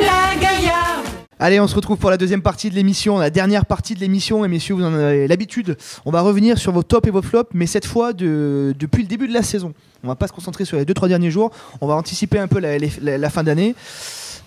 la 0.00 0.38
gaillarde 0.40 1.06
Allez, 1.38 1.58
on 1.60 1.66
se 1.66 1.74
retrouve 1.74 1.96
pour 1.96 2.10
la 2.10 2.18
deuxième 2.18 2.42
partie 2.42 2.68
de 2.68 2.74
l'émission, 2.74 3.16
la 3.18 3.30
dernière 3.30 3.64
partie 3.64 3.94
de 3.94 4.00
l'émission. 4.00 4.44
Et 4.44 4.48
messieurs, 4.48 4.74
vous 4.74 4.84
en 4.84 4.92
avez 4.92 5.26
l'habitude. 5.26 5.78
On 6.04 6.10
va 6.10 6.20
revenir 6.20 6.58
sur 6.58 6.72
vos 6.72 6.82
tops 6.82 7.08
et 7.08 7.10
vos 7.10 7.22
flops, 7.22 7.50
mais 7.54 7.66
cette 7.66 7.86
fois 7.86 8.12
de- 8.12 8.74
depuis 8.78 9.02
le 9.02 9.08
début 9.08 9.28
de 9.28 9.32
la 9.32 9.42
saison. 9.42 9.72
On 10.04 10.08
va 10.08 10.14
pas 10.14 10.26
se 10.28 10.32
concentrer 10.32 10.66
sur 10.66 10.76
les 10.76 10.84
deux 10.84 10.94
trois 10.94 11.08
derniers 11.08 11.30
jours. 11.30 11.50
On 11.80 11.86
va 11.86 11.94
anticiper 11.94 12.38
un 12.38 12.48
peu 12.48 12.58
la, 12.60 12.76
les- 12.76 12.92
la- 13.00 13.16
la 13.16 13.30
fin 13.30 13.42
d'année. 13.44 13.74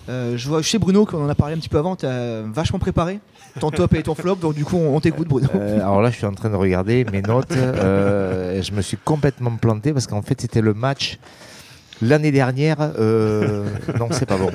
Euh, 0.08 0.36
je 0.36 0.48
vois 0.48 0.62
chez 0.62 0.78
Bruno, 0.78 1.04
qu'on 1.04 1.24
en 1.24 1.28
a 1.28 1.34
parlé 1.34 1.54
un 1.54 1.58
petit 1.58 1.68
peu 1.68 1.78
avant, 1.78 1.96
tu 1.96 2.06
as 2.06 2.42
vachement 2.42 2.78
préparé 2.78 3.20
ton 3.60 3.70
top 3.70 3.94
et 3.94 4.02
ton 4.02 4.14
flop. 4.14 4.36
Donc 4.36 4.54
du 4.54 4.64
coup, 4.64 4.76
on, 4.76 5.00
t'écoute, 5.00 5.28
Bruno. 5.28 5.48
Euh, 5.54 5.80
alors 5.80 6.00
là, 6.00 6.10
je 6.10 6.16
suis 6.16 6.26
en 6.26 6.32
train 6.32 6.50
de 6.50 6.56
regarder 6.56 7.04
mes 7.10 7.22
notes. 7.22 7.52
euh, 7.52 8.62
je 8.62 8.72
me 8.72 8.82
suis 8.82 8.96
complètement 8.96 9.56
planté 9.56 9.92
parce 9.92 10.06
qu'en 10.06 10.22
fait, 10.22 10.40
c'était 10.40 10.60
le 10.60 10.74
match 10.74 11.18
l'année 12.02 12.30
dernière. 12.30 12.78
non, 12.78 14.08
c'est 14.10 14.26
pas 14.26 14.36
bon. 14.36 14.50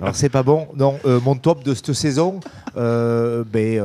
Alors, 0.00 0.14
c'est 0.14 0.28
pas 0.28 0.42
bon. 0.42 0.68
Non, 0.76 0.98
mon 1.24 1.34
top 1.34 1.64
de 1.64 1.74
cette 1.74 1.92
saison, 1.92 2.40
ben, 2.74 3.82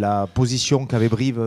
la 0.00 0.26
position 0.32 0.86
qu'avait 0.86 1.08
Brive 1.08 1.40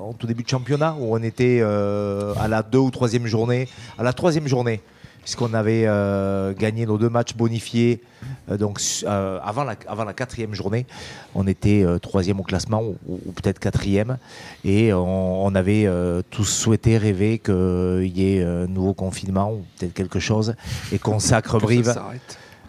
en 0.00 0.14
tout 0.14 0.26
début 0.26 0.42
de 0.42 0.48
championnat, 0.48 0.96
où 0.98 1.14
on 1.14 1.22
était 1.22 1.60
à 1.62 2.48
la 2.48 2.62
deux 2.62 2.78
ou 2.78 2.90
troisième 2.90 3.26
journée, 3.26 3.68
à 3.98 4.02
la 4.02 4.12
troisième 4.12 4.48
journée. 4.48 4.80
Puisqu'on 5.22 5.54
avait 5.54 5.84
euh, 5.86 6.52
gagné 6.52 6.84
nos 6.84 6.98
deux 6.98 7.08
matchs 7.08 7.34
bonifiés 7.34 8.02
euh, 8.50 8.56
donc, 8.56 8.80
euh, 9.04 9.38
avant, 9.42 9.64
la, 9.64 9.76
avant 9.86 10.04
la 10.04 10.12
quatrième 10.12 10.54
journée, 10.54 10.86
on 11.34 11.46
était 11.46 11.84
troisième 12.00 12.40
au 12.40 12.42
classement 12.42 12.82
ou, 12.82 12.96
ou 13.06 13.32
peut-être 13.32 13.58
quatrième. 13.58 14.18
Et 14.64 14.92
on, 14.92 15.44
on 15.44 15.54
avait 15.54 15.88
tous 16.30 16.44
souhaité, 16.44 16.98
rêvé 16.98 17.38
qu'il 17.38 18.12
y 18.16 18.36
ait 18.36 18.42
un 18.44 18.66
nouveau 18.66 18.94
confinement 18.94 19.52
ou 19.52 19.64
peut-être 19.78 19.94
quelque 19.94 20.18
chose 20.18 20.54
et 20.92 20.98
qu'on 20.98 21.18
sacre 21.18 21.58
Brive. 21.58 21.94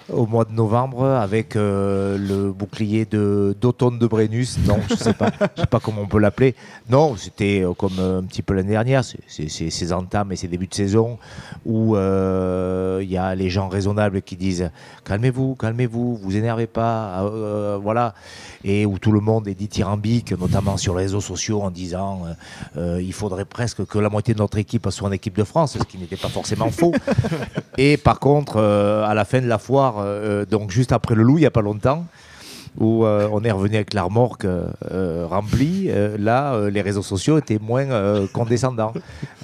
Au 0.10 0.26
mois 0.26 0.46
de 0.46 0.52
novembre 0.52 1.06
avec 1.06 1.56
euh, 1.56 2.18
le 2.18 2.52
bouclier 2.52 3.06
de 3.06 3.56
d'automne 3.60 4.00
de 4.00 4.08
Brennus. 4.08 4.58
Non, 4.68 4.80
je 4.90 4.96
sais 4.96 5.14
pas, 5.14 5.32
je 5.56 5.62
sais 5.62 5.68
pas 5.68 5.80
comment 5.80 6.02
on 6.02 6.08
peut 6.08 6.20
l'appeler. 6.20 6.56
Non, 6.90 7.16
c'était 7.16 7.62
euh, 7.64 7.74
comme 7.74 8.00
euh, 8.00 8.20
un 8.20 8.24
petit 8.24 8.42
peu 8.42 8.54
l'année 8.54 8.72
dernière, 8.72 9.04
ces 9.04 9.94
entames 9.94 10.32
et 10.32 10.36
ces 10.36 10.48
débuts 10.48 10.68
de 10.68 10.74
saison 10.74 11.18
où 11.66 11.96
euh, 11.96 13.00
il 13.02 13.10
y 13.10 13.18
a 13.18 13.36
les 13.36 13.50
gens 13.50 13.70
raisonnables 13.70 14.22
qui 14.22 14.36
disent 14.36 14.72
calmez-vous, 15.06 15.56
calmez-vous, 15.56 16.16
vous 16.16 16.36
énervez 16.36 16.68
pas, 16.68 17.24
euh, 17.24 17.80
voilà, 17.82 18.14
et 18.64 18.86
où 18.86 19.00
tout 19.00 19.12
le 19.12 19.20
monde 19.20 19.48
est 19.48 19.56
dithyrambique, 19.56 20.32
notamment 20.34 20.78
sur 20.78 20.96
les 20.96 21.04
réseaux 21.04 21.22
sociaux 21.22 21.62
en 21.62 21.72
disant 21.72 22.24
il 22.76 23.14
faudrait 23.14 23.46
presque 23.46 23.86
que 23.86 24.00
la 24.00 24.10
moitié 24.10 24.34
de 24.34 24.40
notre 24.40 24.58
équipe 24.58 24.88
soit 24.90 25.10
en 25.10 25.12
équipe 25.12 25.38
de 25.38 25.44
France, 25.44 25.78
ce 25.78 25.84
qui 25.84 25.98
n'était 25.98 26.16
pas 26.16 26.30
forcément 26.30 26.70
faux. 26.70 26.94
Et 27.78 27.98
par 27.98 28.20
contre, 28.20 28.58
à 28.58 29.14
la 29.14 29.26
fin 29.26 29.42
de 29.42 29.48
la 29.48 29.58
foire, 29.58 29.93
euh, 30.00 30.46
donc 30.46 30.72
juste 30.72 30.92
après 30.92 31.16
le 31.16 31.24
loup, 31.24 31.38
il 31.38 31.42
n'y 31.42 31.48
a 31.48 31.52
pas 31.52 31.62
longtemps, 31.62 32.06
où 32.78 33.06
euh, 33.06 33.30
on 33.32 33.44
est 33.44 33.52
revenu 33.52 33.76
avec 33.76 33.94
la 33.94 34.04
remorque 34.04 34.46
euh, 34.46 35.28
remplie, 35.30 35.90
euh, 35.90 36.18
là, 36.18 36.54
euh, 36.54 36.70
les 36.70 36.82
réseaux 36.82 37.04
sociaux 37.04 37.38
étaient 37.38 37.60
moins 37.60 37.90
euh, 37.90 38.28
condescendants. 38.34 38.94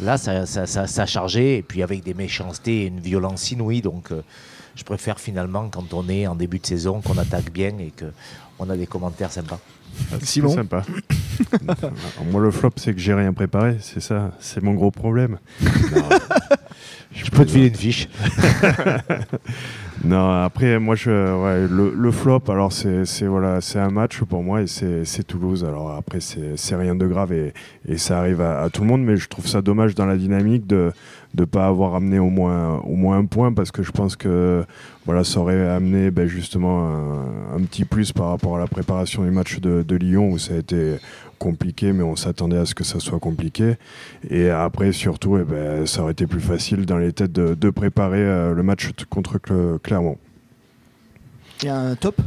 Là, 0.01 0.17
ça, 0.17 0.45
ça, 0.45 0.65
ça, 0.65 1.05
chargeait, 1.05 1.57
et 1.57 1.61
puis 1.61 1.83
avec 1.83 2.03
des 2.03 2.13
méchancetés 2.13 2.83
et 2.83 2.85
une 2.87 2.99
violence 2.99 3.51
inouïe. 3.51 3.81
Donc, 3.81 4.11
euh, 4.11 4.21
je 4.75 4.83
préfère 4.83 5.19
finalement, 5.19 5.69
quand 5.69 5.93
on 5.93 6.07
est 6.09 6.25
en 6.25 6.35
début 6.35 6.59
de 6.59 6.65
saison, 6.65 7.01
qu'on 7.01 7.17
attaque 7.17 7.51
bien 7.51 7.77
et 7.79 7.91
qu'on 7.91 8.69
a 8.69 8.77
des 8.77 8.87
commentaires 8.87 9.31
sympas. 9.31 9.59
C'est 10.19 10.25
Simon 10.25 10.49
sympa. 10.49 10.83
Moi, 12.31 12.41
le 12.41 12.51
flop, 12.51 12.71
c'est 12.77 12.93
que 12.93 12.99
j'ai 12.99 13.13
rien 13.13 13.33
préparé. 13.33 13.77
C'est 13.81 14.01
ça, 14.01 14.31
c'est 14.39 14.61
mon 14.63 14.73
gros 14.73 14.91
problème. 14.91 15.37
Non, 15.61 16.09
Je 17.11 17.29
peux 17.31 17.45
te 17.45 17.51
filer 17.51 17.67
une 17.67 17.75
fiche. 17.75 18.07
Non, 20.05 20.31
après, 20.43 20.79
moi, 20.79 20.95
je, 20.95 21.09
ouais, 21.09 21.67
le, 21.67 21.93
le 21.93 22.11
flop, 22.11 22.43
alors 22.47 22.71
c'est 22.71 23.03
voilà, 23.25 23.59
c'est 23.59 23.79
un 23.79 23.89
match 23.89 24.21
pour 24.21 24.43
moi 24.43 24.61
et 24.61 24.67
c'est 24.67 25.23
Toulouse. 25.27 25.65
Alors 25.65 25.91
après, 25.91 26.21
c'est 26.21 26.55
c'est 26.55 26.75
rien 26.75 26.95
de 26.95 27.05
grave 27.05 27.33
et, 27.33 27.53
et 27.85 27.97
ça 27.97 28.19
arrive 28.19 28.39
à, 28.39 28.61
à 28.61 28.69
tout 28.69 28.81
le 28.81 28.87
monde, 28.87 29.03
mais 29.03 29.17
je 29.17 29.27
trouve 29.27 29.45
ça 29.45 29.61
dommage 29.61 29.95
dans 29.95 30.05
la 30.05 30.15
dynamique 30.15 30.67
de 30.67 30.93
ne 31.35 31.45
pas 31.45 31.67
avoir 31.67 31.95
amené 31.95 32.19
au 32.19 32.29
moins, 32.29 32.79
au 32.79 32.95
moins 32.95 33.17
un 33.17 33.25
point 33.25 33.53
parce 33.53 33.71
que 33.71 33.83
je 33.83 33.91
pense 33.91 34.15
que 34.15 34.65
voilà, 35.05 35.23
ça 35.23 35.39
aurait 35.39 35.69
amené 35.69 36.11
ben, 36.11 36.27
justement 36.27 36.89
un, 37.55 37.61
petit 37.63 37.85
plus 37.85 38.11
par 38.11 38.29
rapport 38.29 38.57
à 38.57 38.59
la 38.59 38.67
préparation 38.67 39.23
du 39.23 39.31
match 39.31 39.59
de, 39.59 39.83
de 39.83 39.95
Lyon 39.95 40.29
où 40.29 40.37
ça 40.37 40.55
a 40.55 40.57
été 40.57 40.97
compliqué, 41.37 41.93
mais 41.93 42.03
on 42.03 42.15
s'attendait 42.15 42.57
à 42.57 42.65
ce 42.65 42.75
que 42.75 42.83
ça 42.83 42.99
soit 42.99 43.19
compliqué. 43.19 43.77
Et 44.29 44.49
après, 44.49 44.91
surtout, 44.91 45.37
eh 45.37 45.43
ben, 45.43 45.85
ça 45.85 46.01
aurait 46.01 46.11
été 46.11 46.27
plus 46.27 46.41
facile 46.41 46.85
dans 46.85 46.97
les 46.97 47.13
têtes 47.13 47.31
de, 47.31 47.53
de 47.53 47.69
préparer 47.69 48.21
euh, 48.21 48.53
le 48.53 48.63
match 48.63 48.91
contre 49.09 49.37
Cle- 49.37 49.79
Clermont. 49.79 50.17
Il 51.61 51.67
y 51.67 51.69
a 51.69 51.77
un 51.77 51.95
top? 51.95 52.21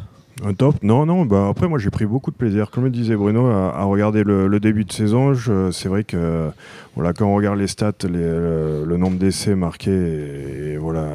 Un 0.45 0.55
top 0.55 0.77
Non, 0.83 1.07
non. 1.07 1.25
Bah 1.25 1.49
après, 1.49 1.68
moi, 1.68 1.79
j'ai 1.79 1.90
pris 1.90 2.07
beaucoup 2.07 2.31
de 2.31 2.37
plaisir, 2.37 2.71
comme 2.71 2.85
le 2.85 2.90
disait 2.90 3.16
Bruno, 3.16 3.47
à, 3.47 3.85
regarder 3.85 4.25
le, 4.25 4.61
début 4.61 4.85
de 4.85 4.92
saison. 4.92 5.35
C'est 5.71 5.88
vrai 5.88 6.05
que 6.05 6.51
voilà, 6.95 7.12
quand 7.12 7.27
on 7.27 7.35
regarde 7.35 7.59
les 7.59 7.66
stats, 7.66 7.92
le, 8.05 8.97
nombre 8.97 9.18
d'essais 9.18 9.55
marqués 9.55 9.90
est, 9.90 10.73
est, 10.73 10.77
voilà, 10.77 11.07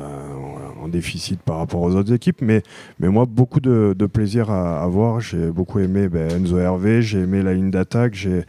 en, 0.81 0.87
déficit 0.87 1.41
par 1.41 1.57
rapport 1.57 1.81
aux 1.81 1.95
autres 1.95 2.13
équipes. 2.13 2.41
Mais, 2.41 2.63
mais 2.99 3.09
moi, 3.09 3.25
beaucoup 3.27 3.59
de, 3.59 3.93
plaisir 4.05 4.49
à, 4.51 4.81
à 4.81 4.87
voir. 4.87 5.19
J'ai 5.19 5.51
beaucoup 5.51 5.79
aimé 5.79 6.07
ben, 6.07 6.31
Enzo 6.31 6.57
Hervé, 6.57 7.01
j'ai 7.01 7.19
aimé 7.19 7.41
la 7.41 7.53
ligne 7.53 7.71
d'attaque, 7.71 8.13
j'ai 8.13 8.45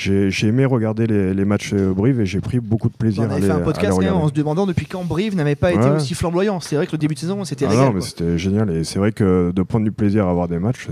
j'ai 0.00 0.46
aimé 0.46 0.64
regarder 0.64 1.06
les, 1.06 1.34
les 1.34 1.44
matchs 1.44 1.72
euh, 1.74 1.92
Brive 1.92 2.20
et 2.20 2.26
j'ai 2.26 2.40
pris 2.40 2.58
beaucoup 2.60 2.88
de 2.88 2.94
plaisir 2.94 3.22
On 3.22 3.26
à 3.26 3.32
avait 3.32 3.40
les, 3.42 3.46
fait 3.46 3.52
un 3.52 3.58
podcast 3.60 3.90
quand 3.92 3.98
même, 3.98 4.08
regarder. 4.08 4.24
en 4.24 4.28
se 4.28 4.32
demandant 4.32 4.66
depuis 4.66 4.86
quand 4.86 5.04
Brive 5.04 5.36
n'avait 5.36 5.54
pas 5.56 5.72
été 5.72 5.88
aussi 5.90 6.14
flamboyant. 6.14 6.60
C'est 6.60 6.76
vrai 6.76 6.86
que 6.86 6.92
le 6.92 6.98
début 6.98 7.14
de 7.14 7.20
saison, 7.20 7.44
c'était 7.44 7.66
Ah 7.66 7.70
régal. 7.70 7.84
non, 7.86 7.92
mais 7.92 8.00
c'était 8.00 8.38
génial. 8.38 8.70
Et 8.70 8.84
c'est 8.84 8.98
vrai 8.98 9.12
que 9.12 9.52
de 9.54 9.62
prendre 9.62 9.84
du 9.84 9.92
plaisir 9.92 10.26
à 10.26 10.32
voir 10.32 10.48
des 10.48 10.58
matchs, 10.58 10.88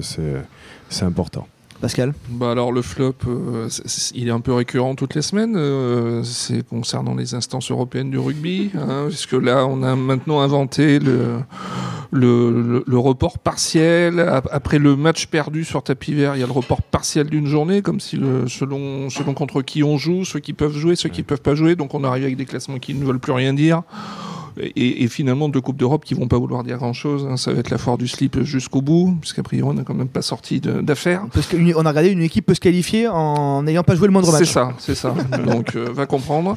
c'est 0.91 1.05
important. 1.05 1.47
Pascal 1.81 2.13
Bah 2.29 2.51
alors 2.51 2.73
le 2.73 2.83
flop, 2.83 3.15
euh, 3.29 3.69
il 4.15 4.27
est 4.27 4.33
un 4.33 4.41
peu 4.41 4.53
récurrent 4.53 4.97
toutes 4.97 5.15
les 5.15 5.23
semaines. 5.23 5.55
euh, 5.57 6.25
c'est 6.25 6.67
concernant 6.67 7.15
les 7.15 7.35
instances 7.35 7.71
européennes 7.71 8.11
du 8.11 8.19
rugby, 8.19 8.71
hein, 8.77 9.05
puisque 9.09 9.33
là 9.35 9.65
on 9.65 9.83
a 9.85 9.95
maintenant 9.95 10.41
inventé 10.41 10.99
le 10.99 11.37
le, 12.11 12.51
le- 12.63 12.85
le 12.87 12.99
report 12.99 13.39
partiel. 13.39 14.19
Ap- 14.19 14.49
Après 14.51 14.79
le 14.79 14.97
match 14.97 15.27
perdu 15.27 15.63
sur 15.63 15.83
tapis 15.83 16.15
vert, 16.15 16.35
il 16.37 16.41
y 16.41 16.43
a 16.43 16.47
le 16.47 16.53
report 16.53 16.83
partiel 16.83 17.29
d'une 17.29 17.47
journée, 17.47 17.83
comme 17.83 18.01
si 18.01 18.17
le, 18.17 18.49
selon, 18.49 19.09
selon 19.11 19.35
contre 19.35 19.61
qui 19.63 19.83
on 19.85 19.99
joue, 19.99 20.25
ceux 20.25 20.41
qui 20.41 20.55
peuvent 20.55 20.75
jouer, 20.77 20.97
ceux 20.97 21.11
qui 21.11 21.23
peuvent 21.23 21.43
pas 21.43 21.55
jouer. 21.55 21.77
Donc 21.77 21.95
on 21.95 22.03
arrive 22.05 22.25
avec 22.25 22.37
des 22.37 22.47
classements 22.47 22.79
qui 22.79 22.95
ne 22.95 23.05
veulent 23.05 23.21
plus 23.21 23.33
rien 23.33 23.53
dire. 23.53 23.83
Et, 24.59 25.03
et 25.05 25.09
finalement, 25.09 25.49
deux 25.49 25.61
Coupes 25.61 25.77
d'Europe 25.77 26.05
qui 26.05 26.15
vont 26.15 26.29
pas 26.29 26.39
vouloir 26.39 26.65
dire 26.65 26.79
grand-chose. 26.79 27.27
hein. 27.31 27.37
Ça 27.37 27.53
va 27.53 27.61
être 27.61 27.71
la 27.71 27.79
foire 27.79 27.99
du 27.99 28.09
slip 28.09 28.43
jusqu'au 28.43 28.83
bout, 28.83 29.17
puisqu'a 29.21 29.43
priori, 29.43 29.69
on 29.71 29.75
n'a 29.75 29.85
quand 29.85 29.95
même 29.95 30.09
pas 30.09 30.23
sorti 30.23 30.61
d'affaires. 30.61 31.25
Parce 31.33 31.47
qu'on 31.49 31.85
a 31.85 31.89
regardé 31.89 32.11
une 32.11 32.23
équipe 32.23 32.47
peut 32.47 32.55
se 32.55 32.61
qualifier 32.61 33.09
en 33.09 33.63
n'ayant 33.63 33.83
pas 33.85 33.95
joué 33.95 34.07
le 34.07 34.13
moindre 34.13 34.29
C'est 34.33 34.41
match. 34.41 34.49
ça, 34.53 34.73
c'est 34.79 34.95
ça. 34.95 35.15
Donc, 35.47 35.77
euh, 35.77 35.89
va 35.93 36.07
comprendre. 36.07 36.57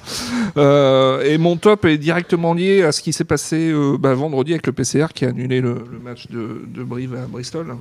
Euh, 0.58 1.24
et 1.24 1.38
mon 1.38 1.58
top 1.58 1.86
est 1.86 1.98
directement 1.98 2.54
lié 2.54 2.84
à 2.84 2.92
ce 2.92 3.02
qui 3.02 3.14
s'est 3.14 3.24
passé 3.24 3.70
euh, 3.72 3.98
bah, 3.98 4.14
vendredi 4.14 4.52
avec 4.54 4.68
le 4.68 4.74
PCR 4.74 5.08
qui 5.14 5.26
a 5.26 5.30
annulé 5.30 5.62
le, 5.62 5.84
le 5.92 6.00
match 6.00 6.28
de, 6.30 6.62
de 6.68 6.84
Brive 6.84 7.16
à 7.16 7.26
Bristol. 7.28 7.76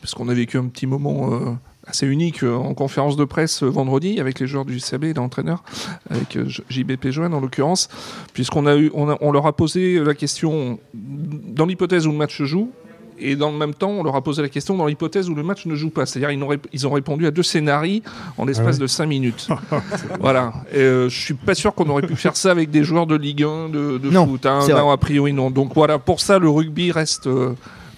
Parce 0.00 0.14
qu'on 0.14 0.28
a 0.28 0.34
vécu 0.34 0.58
un 0.58 0.66
petit 0.66 0.86
moment 0.86 1.56
assez 1.86 2.06
unique 2.06 2.42
euh, 2.42 2.54
en 2.54 2.74
conférence 2.74 3.16
de 3.16 3.24
presse 3.24 3.62
euh, 3.62 3.66
vendredi 3.68 4.18
avec 4.20 4.40
les 4.40 4.46
joueurs 4.46 4.64
du 4.64 4.78
CAB 4.80 5.04
et 5.04 5.14
l'entraîneur, 5.14 5.62
avec 6.10 6.36
euh, 6.36 6.46
JBP 6.68 7.10
Joanne 7.10 7.34
en 7.34 7.40
l'occurrence, 7.40 7.88
puisqu'on 8.32 8.66
a 8.66 8.76
eu, 8.76 8.90
on, 8.94 9.08
a- 9.10 9.18
on 9.20 9.30
leur 9.32 9.46
a 9.46 9.52
posé 9.54 9.98
la 10.00 10.14
question 10.14 10.78
dans 10.94 11.66
l'hypothèse 11.66 12.06
où 12.06 12.10
le 12.12 12.16
match 12.18 12.36
se 12.38 12.44
joue. 12.44 12.70
Et 13.18 13.34
dans 13.34 13.50
le 13.50 13.56
même 13.56 13.72
temps, 13.72 13.88
on 13.88 14.02
leur 14.02 14.14
a 14.14 14.20
posé 14.22 14.42
la 14.42 14.50
question 14.50 14.76
dans 14.76 14.84
l'hypothèse 14.84 15.30
où 15.30 15.34
le 15.34 15.42
match 15.42 15.64
ne 15.64 15.74
joue 15.74 15.88
pas. 15.88 16.04
C'est-à-dire, 16.04 16.30
ils, 16.32 16.58
ils 16.74 16.86
ont 16.86 16.90
répondu 16.90 17.26
à 17.26 17.30
deux 17.30 17.42
scénarios 17.42 18.02
en 18.36 18.44
l'espace 18.44 18.66
Ah 18.68 18.72
ouais 18.72 18.78
de 18.80 18.86
5 18.86 19.06
minutes. 19.06 19.48
voilà. 20.20 20.52
Et, 20.70 20.80
euh, 20.80 21.08
je 21.08 21.18
suis 21.18 21.32
pas 21.32 21.54
sûr 21.54 21.74
qu'on 21.74 21.88
aurait 21.88 22.02
pu 22.06 22.14
faire 22.14 22.36
ça 22.36 22.50
avec 22.50 22.68
des 22.70 22.84
joueurs 22.84 23.06
de 23.06 23.16
Ligue 23.16 23.42
1, 23.42 23.70
de, 23.70 23.96
de 23.96 24.10
Non, 24.10 24.26
foot. 24.26 24.44
hein. 24.44 24.58
Non, 24.68 24.90
a 24.90 24.98
priori, 24.98 25.32
non. 25.32 25.50
Donc 25.50 25.72
voilà, 25.74 25.98
pour 25.98 26.20
ça, 26.20 26.38
le 26.38 26.50
rugby 26.50 26.92
reste, 26.92 27.26
euh, 27.26 27.54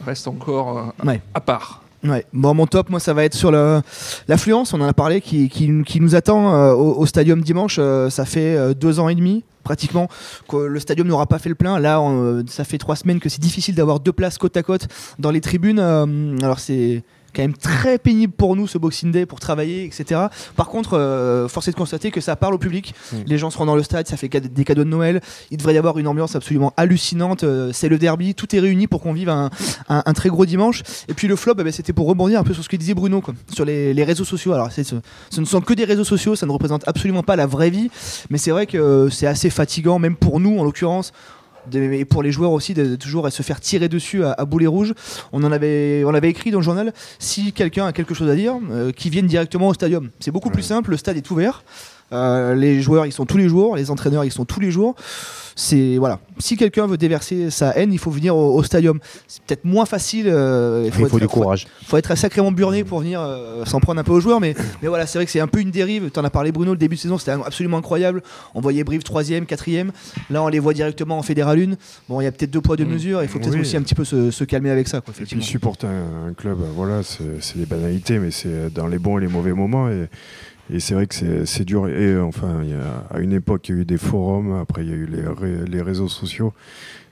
reste 0.07 0.29
encore 0.29 0.79
euh, 0.79 1.05
Ouais. 1.05 1.21
à 1.35 1.41
part. 1.41 1.83
Ouais. 2.05 2.25
Bon, 2.33 2.55
mon 2.55 2.67
top, 2.67 2.91
moi, 2.91 3.01
ça 3.01 3.13
va 3.13 3.25
être 3.25 3.35
sur 3.35 3.51
l'affluence. 3.51 4.73
On 4.73 4.81
en 4.81 4.87
a 4.87 4.93
parlé, 4.93 5.21
qui, 5.21 6.01
nous 6.01 6.15
attend 6.15 6.55
euh, 6.55 6.73
au, 6.73 7.01
au 7.01 7.07
stadium 7.07 7.41
dimanche. 7.41 7.77
Euh, 7.79 8.09
ça 8.11 8.25
fait 8.25 8.57
euh, 8.57 8.75
deux 8.75 9.01
ans 9.01 9.09
et 9.09 9.15
demi, 9.15 9.45
pratiquement, 9.65 10.09
que 10.49 10.57
le 10.57 10.81
stadium 10.81 11.09
n'aura 11.09 11.27
pas 11.27 11.39
fait 11.39 11.49
le 11.49 11.55
plein. 11.55 11.79
Là, 11.81 12.01
ça 12.47 12.65
fait 12.65 12.79
trois 12.79 12.97
semaines 12.97 13.21
que 13.21 13.29
c'est 13.29 13.41
difficile 13.41 13.75
d'avoir 13.75 14.01
deux 14.01 14.13
places 14.13 14.39
côte 14.39 14.57
à 14.57 14.63
côte 14.63 14.87
dans 15.19 15.31
les 15.31 15.41
tribunes. 15.41 15.81
Alors, 15.81 16.61
c'est 16.61 17.03
quand 17.35 17.43
même 17.43 17.57
très 17.57 17.99
pénible 17.99 18.33
pour 18.33 18.57
nous 18.57 18.67
ce 18.67 18.79
Boxing 18.79 19.13
Day 19.13 19.27
pour 19.27 19.39
travailler 19.41 19.85
etc 19.85 20.23
par 20.57 20.69
contre 20.69 20.95
euh, 20.99 21.47
force 21.49 21.69
est 21.69 21.73
de 21.73 21.77
constater 21.77 22.11
que 22.11 22.21
ça 22.21 22.37
parle 22.37 22.55
au 22.55 22.59
public 22.59 22.95
Mm. 23.13 23.17
les 23.27 23.39
gens 23.39 23.51
se 23.51 23.59
rendent 23.59 23.69
dans 23.69 23.77
le 23.77 23.83
stade 23.83 24.07
ça 24.09 24.17
fait 24.17 24.29
des 24.29 24.65
cadeaux 24.65 24.85
de 24.85 24.89
Noël 24.89 25.21
il 25.51 25.57
devrait 25.59 25.75
y 25.75 25.79
avoir 25.79 25.99
une 25.99 26.07
ambiance 26.09 26.35
absolument 26.37 26.73
hallucinante 26.77 27.45
Euh, 27.45 27.71
c'est 27.73 27.89
le 27.89 27.99
derby 27.99 28.35
tout 28.35 28.55
est 28.57 28.61
réuni 28.61 28.87
pour 28.87 29.01
qu'on 29.03 29.13
vive 29.13 29.29
un, 29.29 29.51
un- 29.89 30.03
un 30.05 30.13
très 30.15 30.29
gros 30.29 30.47
dimanche 30.47 30.83
et 31.09 31.15
puis 31.15 31.29
le 31.29 31.37
flop, 31.37 31.55
eh 31.59 31.65
ben, 31.65 31.73
c'était 31.73 31.93
pour 31.93 32.07
rebondir 32.09 32.41
un 32.41 32.45
peu 32.45 32.55
sur 32.55 32.63
ce 32.65 32.69
que 32.69 32.77
disait 32.77 32.95
Bruno, 32.95 33.21
quoi, 33.21 33.35
sur 33.53 33.65
les, 33.65 33.95
les 33.95 34.05
réseaux 34.05 34.25
sociaux. 34.25 34.53
Alors, 34.53 34.71
ce 34.73 35.41
ne 35.41 35.45
sont 35.47 35.61
que 35.61 35.75
des 35.75 35.85
réseaux 35.85 36.05
sociaux, 36.05 36.35
ça 36.37 36.47
ne 36.47 36.53
représente 36.53 36.87
absolument 36.89 37.23
pas 37.23 37.37
la 37.37 37.47
vraie 37.47 37.71
vie, 37.71 37.91
mais 38.31 38.39
c'est 38.39 38.51
vrai 38.51 38.67
que 38.67 38.77
euh, 38.79 39.11
c'est 39.11 39.27
assez 39.27 39.51
fatigant, 39.51 39.99
même 39.99 40.17
pour 40.17 40.41
nous 40.41 40.59
en 40.59 40.65
l'occurrence. 40.65 41.13
Et 41.75 42.05
pour 42.05 42.23
les 42.23 42.33
joueurs 42.33 42.53
aussi, 42.53 42.75
de, 42.75 42.85
de 42.85 42.97
toujours 42.97 43.31
se 43.31 43.43
faire 43.43 43.61
tirer 43.61 43.89
dessus 43.89 44.25
à, 44.25 44.33
à 44.33 44.45
boulet 44.45 44.67
rouge. 44.67 44.95
On 45.33 45.43
en 45.45 45.53
avait, 45.53 46.03
on 46.05 46.15
avait 46.15 46.31
écrit 46.31 46.51
dans 46.51 46.59
le 46.59 46.65
journal 46.65 46.93
si 47.19 47.53
quelqu'un 47.53 47.87
a 47.87 47.93
quelque 47.93 48.15
chose 48.15 48.31
à 48.31 48.35
dire, 48.35 48.55
euh, 48.71 48.93
qu'il 48.93 49.11
vienne 49.11 49.27
directement 49.27 49.69
au 49.69 49.75
stadium. 49.75 50.11
C'est 50.21 50.31
beaucoup 50.31 50.51
plus 50.51 50.63
simple, 50.63 50.91
le 50.91 50.97
stade 50.97 51.17
est 51.17 51.31
ouvert. 51.31 51.63
Euh, 52.13 52.55
les 52.55 52.81
joueurs, 52.81 53.05
ils 53.07 53.13
sont 53.13 53.27
tous 53.27 53.37
les 53.37 53.49
jours, 53.49 53.77
les 53.77 53.91
entraîneurs, 53.91 54.25
ils 54.25 54.33
sont 54.33 54.45
tous 54.45 54.61
les 54.61 54.71
jours. 54.71 54.95
C'est 55.57 55.97
voilà. 55.99 56.21
Si 56.39 56.57
quelqu'un 56.57 56.87
veut 56.87 56.97
déverser 56.97 57.51
sa 57.51 57.77
haine, 57.77 57.93
il 57.93 57.99
faut 57.99 58.13
venir 58.13 58.37
au, 58.37 58.55
au 58.55 58.63
stadium. 58.63 59.01
C'est 59.27 59.43
peut-être 59.43 59.65
moins 59.65 59.87
facile. 59.87 60.27
euh, 60.29 60.85
Il 60.87 60.93
faut 60.93 61.07
être- 61.07 61.19
du 61.19 61.27
courage. 61.27 61.67
faut 61.85 61.97
être 61.97 62.15
sacrément 62.17 62.53
burné 62.53 62.85
pour 62.85 63.01
venir 63.01 63.21
euh, 63.21 63.65
s'en 63.65 63.81
prendre 63.81 64.01
un 64.01 64.05
peu 64.05 64.13
aux 64.13 64.21
joueurs. 64.21 64.41
Mais, 64.41 64.55
mais 64.83 64.89
voilà, 64.89 65.05
c'est 65.07 65.19
vrai 65.19 65.25
que 65.27 65.33
c'est 65.33 65.41
un 65.41 65.49
peu 65.49 65.61
une 65.61 65.73
dérive. 65.73 66.11
Tu 66.15 66.21
en 66.21 66.25
as 66.25 66.31
parlé, 66.31 66.53
Bruno, 66.53 66.73
le 66.73 66.79
début 66.79 66.95
de 66.95 67.01
saison, 67.01 67.19
c'était 67.19 67.33
absolument 67.33 67.79
incroyable. 67.79 68.23
On 68.55 68.61
voyait 68.61 68.85
Brive 68.85 69.03
3ème, 69.03 69.47
4ème. 69.47 69.91
Là, 70.31 70.43
on 70.45 70.49
les 70.49 70.61
voit 70.61 70.75
directement 70.75 71.19
en 71.19 71.23
Fédéral 71.23 71.59
1. 71.59 71.75
Bon, 72.09 72.21
il 72.21 72.25
y 72.25 72.27
a 72.29 72.33
peut-être 72.33 72.53
deux 72.53 72.61
poids, 72.61 72.77
deux 72.77 72.85
Mm. 72.85 72.93
mesures. 72.93 73.23
Il 73.23 73.29
faut 73.29 73.41
peut-être 73.41 73.55
Oui. 73.55 73.61
aussi 73.63 73.77
un 73.77 73.83
petit 73.83 73.97
peu 73.97 74.05
se, 74.05 74.31
se 74.31 74.45
calmer 74.45 74.71
avec 74.71 74.87
ça. 74.87 75.01
Quoi, 75.01 75.13
Et 75.21 75.25
puis 75.25 75.43
supporter 75.43 75.89
un, 75.89 76.29
un 76.29 76.33
club, 76.35 76.59
voilà, 76.77 77.03
c'est 77.03 77.43
c'est 77.43 77.59
des 77.59 77.67
banalités, 77.67 78.19
mais 78.21 78.31
c'est 78.31 78.73
dans 78.73 78.87
les 78.87 78.99
bons 78.99 79.19
et 79.19 79.23
les 79.23 79.27
mauvais 79.29 79.53
moments. 79.53 79.89
Et, 79.89 80.07
et 80.71 80.81
c'est 80.81 80.95
vrai 80.95 81.07
que 81.07 81.45
c'est 81.45 81.65
dur. 81.65 81.89
Et 81.89 82.13
euh, 82.13 82.25
enfin, 82.25 82.63
à 83.11 83.21
une 83.21 83.33
époque, 83.33 83.69
il 83.69 83.75
y 83.75 83.79
a 83.79 83.81
eu 83.83 83.85
des 83.85 83.99
forums, 83.99 84.59
après, 84.61 84.85
il 84.85 84.91
y 84.91 84.93
a 84.93 84.97
eu 84.97 85.09
les 85.67 85.83
réseaux 85.83 86.09
sociaux. 86.09 86.53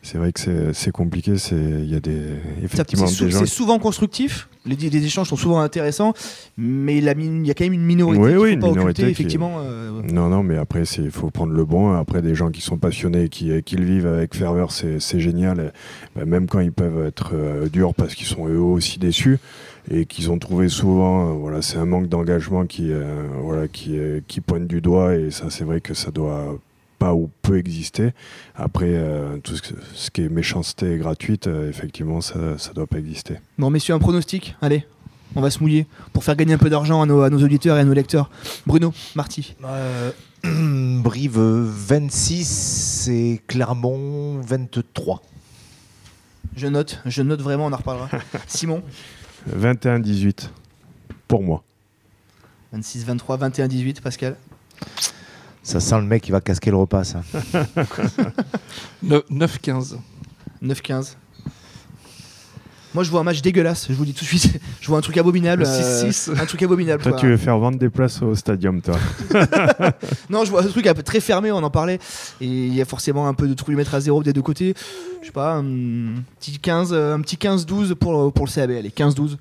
C'est 0.07 0.19
vrai 0.19 0.31
que 0.33 0.39
c'est- 0.73 0.93
compliqué. 0.93 1.33
Il 1.51 1.91
y 1.91 1.97
a 1.97 2.01
des, 2.01 2.17
effectivement 2.63 3.09
C'est 3.09 3.29
gens 3.29 3.45
souvent 3.45 3.81
constructif. 3.81 4.49
Les, 4.65 4.77
les 4.77 5.05
échanges 5.05 5.29
sont 5.29 5.37
souvent 5.37 5.59
intéressants. 5.59 6.13
Mais 6.57 6.97
il 6.99 7.05
y 7.05 7.51
a 7.51 7.55
quand 7.55 7.65
même 7.65 7.73
une 7.73 7.85
minorité 7.85 8.23
Oui, 8.23 8.31
oui, 8.35 8.37
faut 8.37 8.47
une 8.47 8.61
pas 8.61 8.67
minorité 8.69 9.03
occulter, 9.03 9.03
qui- 9.07 9.11
effectivement. 9.11 9.57
euh, 9.59 10.03
Non, 10.13 10.29
non, 10.29 10.45
mais 10.45 10.57
après, 10.59 10.85
il 10.85 11.11
faut 11.11 11.31
prendre 11.31 11.53
le 11.53 11.65
bon. 11.65 11.93
Après, 11.93 12.23
des 12.23 12.37
gens 12.37 12.51
qui 12.51 12.61
sont 12.61 12.77
passionnés 12.79 13.25
et 13.25 13.29
qui, 13.29 13.51
qui 13.65 13.75
le 13.75 13.85
vivent 13.85 14.07
avec 14.07 14.37
ferveur, 14.37 14.71
c'est 14.71 15.01
génial. 15.21 15.73
Bah, 16.15 16.25
même 16.25 16.47
quand 16.47 16.61
ils 16.61 16.73
peuvent 16.73 17.05
être 17.05 17.33
euh, 17.35 17.69
durs 17.69 17.93
parce 17.93 18.15
qu'ils 18.15 18.29
sont 18.29 18.47
eux 18.47 18.61
aussi 18.61 19.01
déçus 19.01 19.39
et 19.91 20.07
qu'ils 20.07 20.31
ont 20.31 20.39
trouvé 20.39 20.69
souvent, 20.69 21.31
euh, 21.31 21.33
voilà, 21.33 21.63
c'est 21.63 21.79
un 21.79 21.85
manque 21.87 22.09
d'engagement 22.09 22.65
qui, 22.65 22.93
voilà, 23.43 23.67
qui, 23.67 23.99
qui 24.29 24.41
pointe 24.41 24.69
du 24.69 24.81
doigt. 24.81 25.17
Et 25.17 25.33
ça, 25.33 25.51
c'est 25.51 25.65
vrai 25.65 25.81
que 25.81 25.95
ça 25.95 26.13
doit 26.13 26.59
pas 26.99 27.15
ou 27.15 27.31
peu 27.43 27.59
exister. 27.59 28.13
Après, 28.55 28.89
euh, 28.89 29.39
tout 29.39 29.55
ce, 29.57 30.11
qui 30.11 30.23
est 30.23 30.29
méchanceté 30.29 30.97
gratuite, 30.99 31.47
euh, 31.47 31.69
effectivement, 31.69 32.21
ça 32.21 32.39
ne 32.39 32.75
doit 32.75 32.87
pas 32.87 32.99
exister. 32.99 33.37
Bon, 33.59 33.71
messieurs, 33.71 33.95
un 33.95 33.99
pronostic. 33.99 34.57
Allez, 34.63 34.87
on 35.35 35.41
va 35.41 35.51
se 35.51 35.61
mouiller 35.61 35.87
pour 36.13 36.25
faire 36.25 36.37
gagner 36.37 36.55
un 36.55 36.59
peu 36.59 36.71
d'argent 36.71 37.03
à 37.03 37.07
nos, 37.07 37.23
à 37.23 37.31
nos 37.31 37.43
auditeurs 37.43 37.77
et 37.77 37.81
à 37.81 37.85
nos 37.85 37.93
lecteurs. 37.93 38.31
Bruno, 38.67 38.93
Marty. 39.15 39.55
Euh, 39.65 40.11
Brive 41.03 41.39
26 41.39 43.09
et 43.09 43.43
Clermont 43.47 44.41
23. 44.41 45.23
Je 46.57 46.67
note, 46.67 47.03
je 47.05 47.23
note 47.23 47.43
vraiment, 47.43 47.67
on 47.67 47.73
en 47.73 47.77
reparlera. 47.77 48.09
Simon 48.47 48.83
21-18 49.55 50.49
pour 51.29 51.43
moi. 51.43 51.63
26, 52.73 53.05
23, 53.05 53.37
21, 53.37 53.69
18, 53.69 54.01
Pascal. 54.01 54.37
Ça 55.67 55.81
sent 55.81 55.97
le 55.97 56.07
mec 56.07 56.23
qui 56.23 56.31
va 56.31 56.41
casquer 56.41 56.71
le 56.71 56.77
repas, 56.77 57.03
ça. 57.03 57.23
9-15. 59.05 59.97
9, 60.63 60.81
15. 60.81 61.17
Moi, 62.95 63.03
je 63.03 63.11
vois 63.11 63.19
un 63.21 63.25
match 63.25 63.43
dégueulasse, 63.43 63.89
je 63.89 63.95
vous 63.95 64.05
dis 64.05 64.15
tout 64.15 64.23
de 64.23 64.29
suite. 64.29 64.61
Je 64.81 64.87
vois 64.87 64.99
un 64.99 65.01
truc 65.01 65.17
abominable. 65.19 65.65
Le 65.65 65.69
euh, 65.69 66.09
6-6. 66.09 66.41
un 66.41 66.47
truc 66.47 66.63
abominable. 66.63 67.03
Toi, 67.03 67.11
quoi. 67.11 67.21
tu 67.21 67.27
veux 67.27 67.37
faire 67.37 67.59
vendre 67.59 67.79
des 67.79 67.89
places 67.89 68.23
au 68.23 68.37
stadium, 68.37 68.81
toi 68.81 68.95
Non, 70.31 70.45
je 70.45 70.51
vois 70.51 70.63
un 70.63 70.69
truc 70.69 70.87
un 70.87 70.95
peu 70.95 71.03
très 71.03 71.19
fermé, 71.19 71.51
on 71.51 71.57
en 71.57 71.71
parlait. 71.71 71.99
Et 72.41 72.47
il 72.47 72.73
y 72.73 72.81
a 72.81 72.85
forcément 72.85 73.27
un 73.27 73.35
peu 73.35 73.49
de 73.49 73.55
trou 73.55 73.73
lui 73.73 73.77
mettre 73.77 73.97
à 73.97 74.01
zéro 74.01 74.23
des 74.23 74.33
deux 74.33 74.43
côtés. 74.43 74.75
Je 75.21 75.27
sais 75.27 75.33
pas, 75.33 75.55
un 75.55 75.65
petit 76.39 76.61
15, 76.61 76.93
euh, 76.93 77.15
un 77.15 77.21
petit 77.21 77.35
15-12 77.35 77.97
pour, 77.97 78.33
pour 78.33 78.47
le 78.47 78.53
CAB. 78.53 78.71
Allez, 78.71 78.91
15-12. 78.91 79.37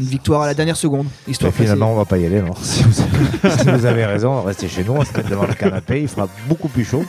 Une 0.00 0.06
victoire 0.06 0.40
à 0.42 0.46
la 0.46 0.54
dernière 0.54 0.76
seconde. 0.78 1.06
Histoire 1.28 1.52
finalement, 1.52 1.92
on 1.92 1.96
va 1.96 2.06
pas 2.06 2.16
y 2.16 2.24
aller. 2.24 2.38
Alors. 2.38 2.58
Si, 2.64 2.82
vous 2.82 3.00
avez, 3.02 3.58
si 3.58 3.70
vous 3.70 3.84
avez 3.86 4.06
raison, 4.06 4.40
restez 4.42 4.66
chez 4.68 4.82
nous, 4.82 4.92
on 4.94 5.04
se 5.04 5.14
met 5.14 5.22
devant 5.22 5.46
le 5.46 5.52
canapé, 5.54 6.00
il 6.00 6.08
fera 6.08 6.26
beaucoup 6.48 6.68
plus 6.68 6.84
chaud. 6.84 7.04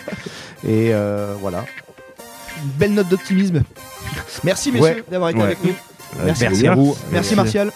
Et 0.67 0.93
euh, 0.93 1.34
voilà. 1.39 1.63
Une 2.63 2.69
belle 2.71 2.93
note 2.93 3.08
d'optimisme. 3.08 3.63
Merci, 4.43 4.71
messieurs, 4.73 4.88
Ouais. 4.88 5.04
d'avoir 5.10 5.30
été 5.30 5.39
Ouais. 5.39 5.45
avec 5.45 5.63
nous. 5.63 5.73
Merci, 6.25 6.43
Merci 6.43 6.67
à 6.67 6.75
vous. 6.75 6.95
Merci 7.13 7.36
Martial. 7.36 7.71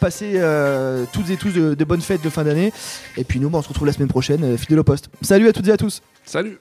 Passez 0.00 0.32
euh, 0.34 1.06
toutes 1.12 1.30
et 1.30 1.36
tous 1.36 1.50
de, 1.50 1.72
de 1.74 1.84
bonnes 1.84 2.02
fêtes 2.02 2.22
de 2.22 2.28
fin 2.28 2.44
d'année. 2.44 2.70
Et 3.16 3.24
puis 3.24 3.40
nous, 3.40 3.48
bah, 3.48 3.58
on 3.58 3.62
se 3.62 3.68
retrouve 3.68 3.86
la 3.86 3.94
semaine 3.94 4.08
prochaine, 4.08 4.44
euh, 4.44 4.56
fidèle 4.58 4.78
au 4.80 4.84
poste. 4.84 5.08
Salut 5.22 5.48
à 5.48 5.52
toutes 5.54 5.66
et 5.68 5.72
à 5.72 5.78
tous. 5.78 6.02
Salut 6.26 6.58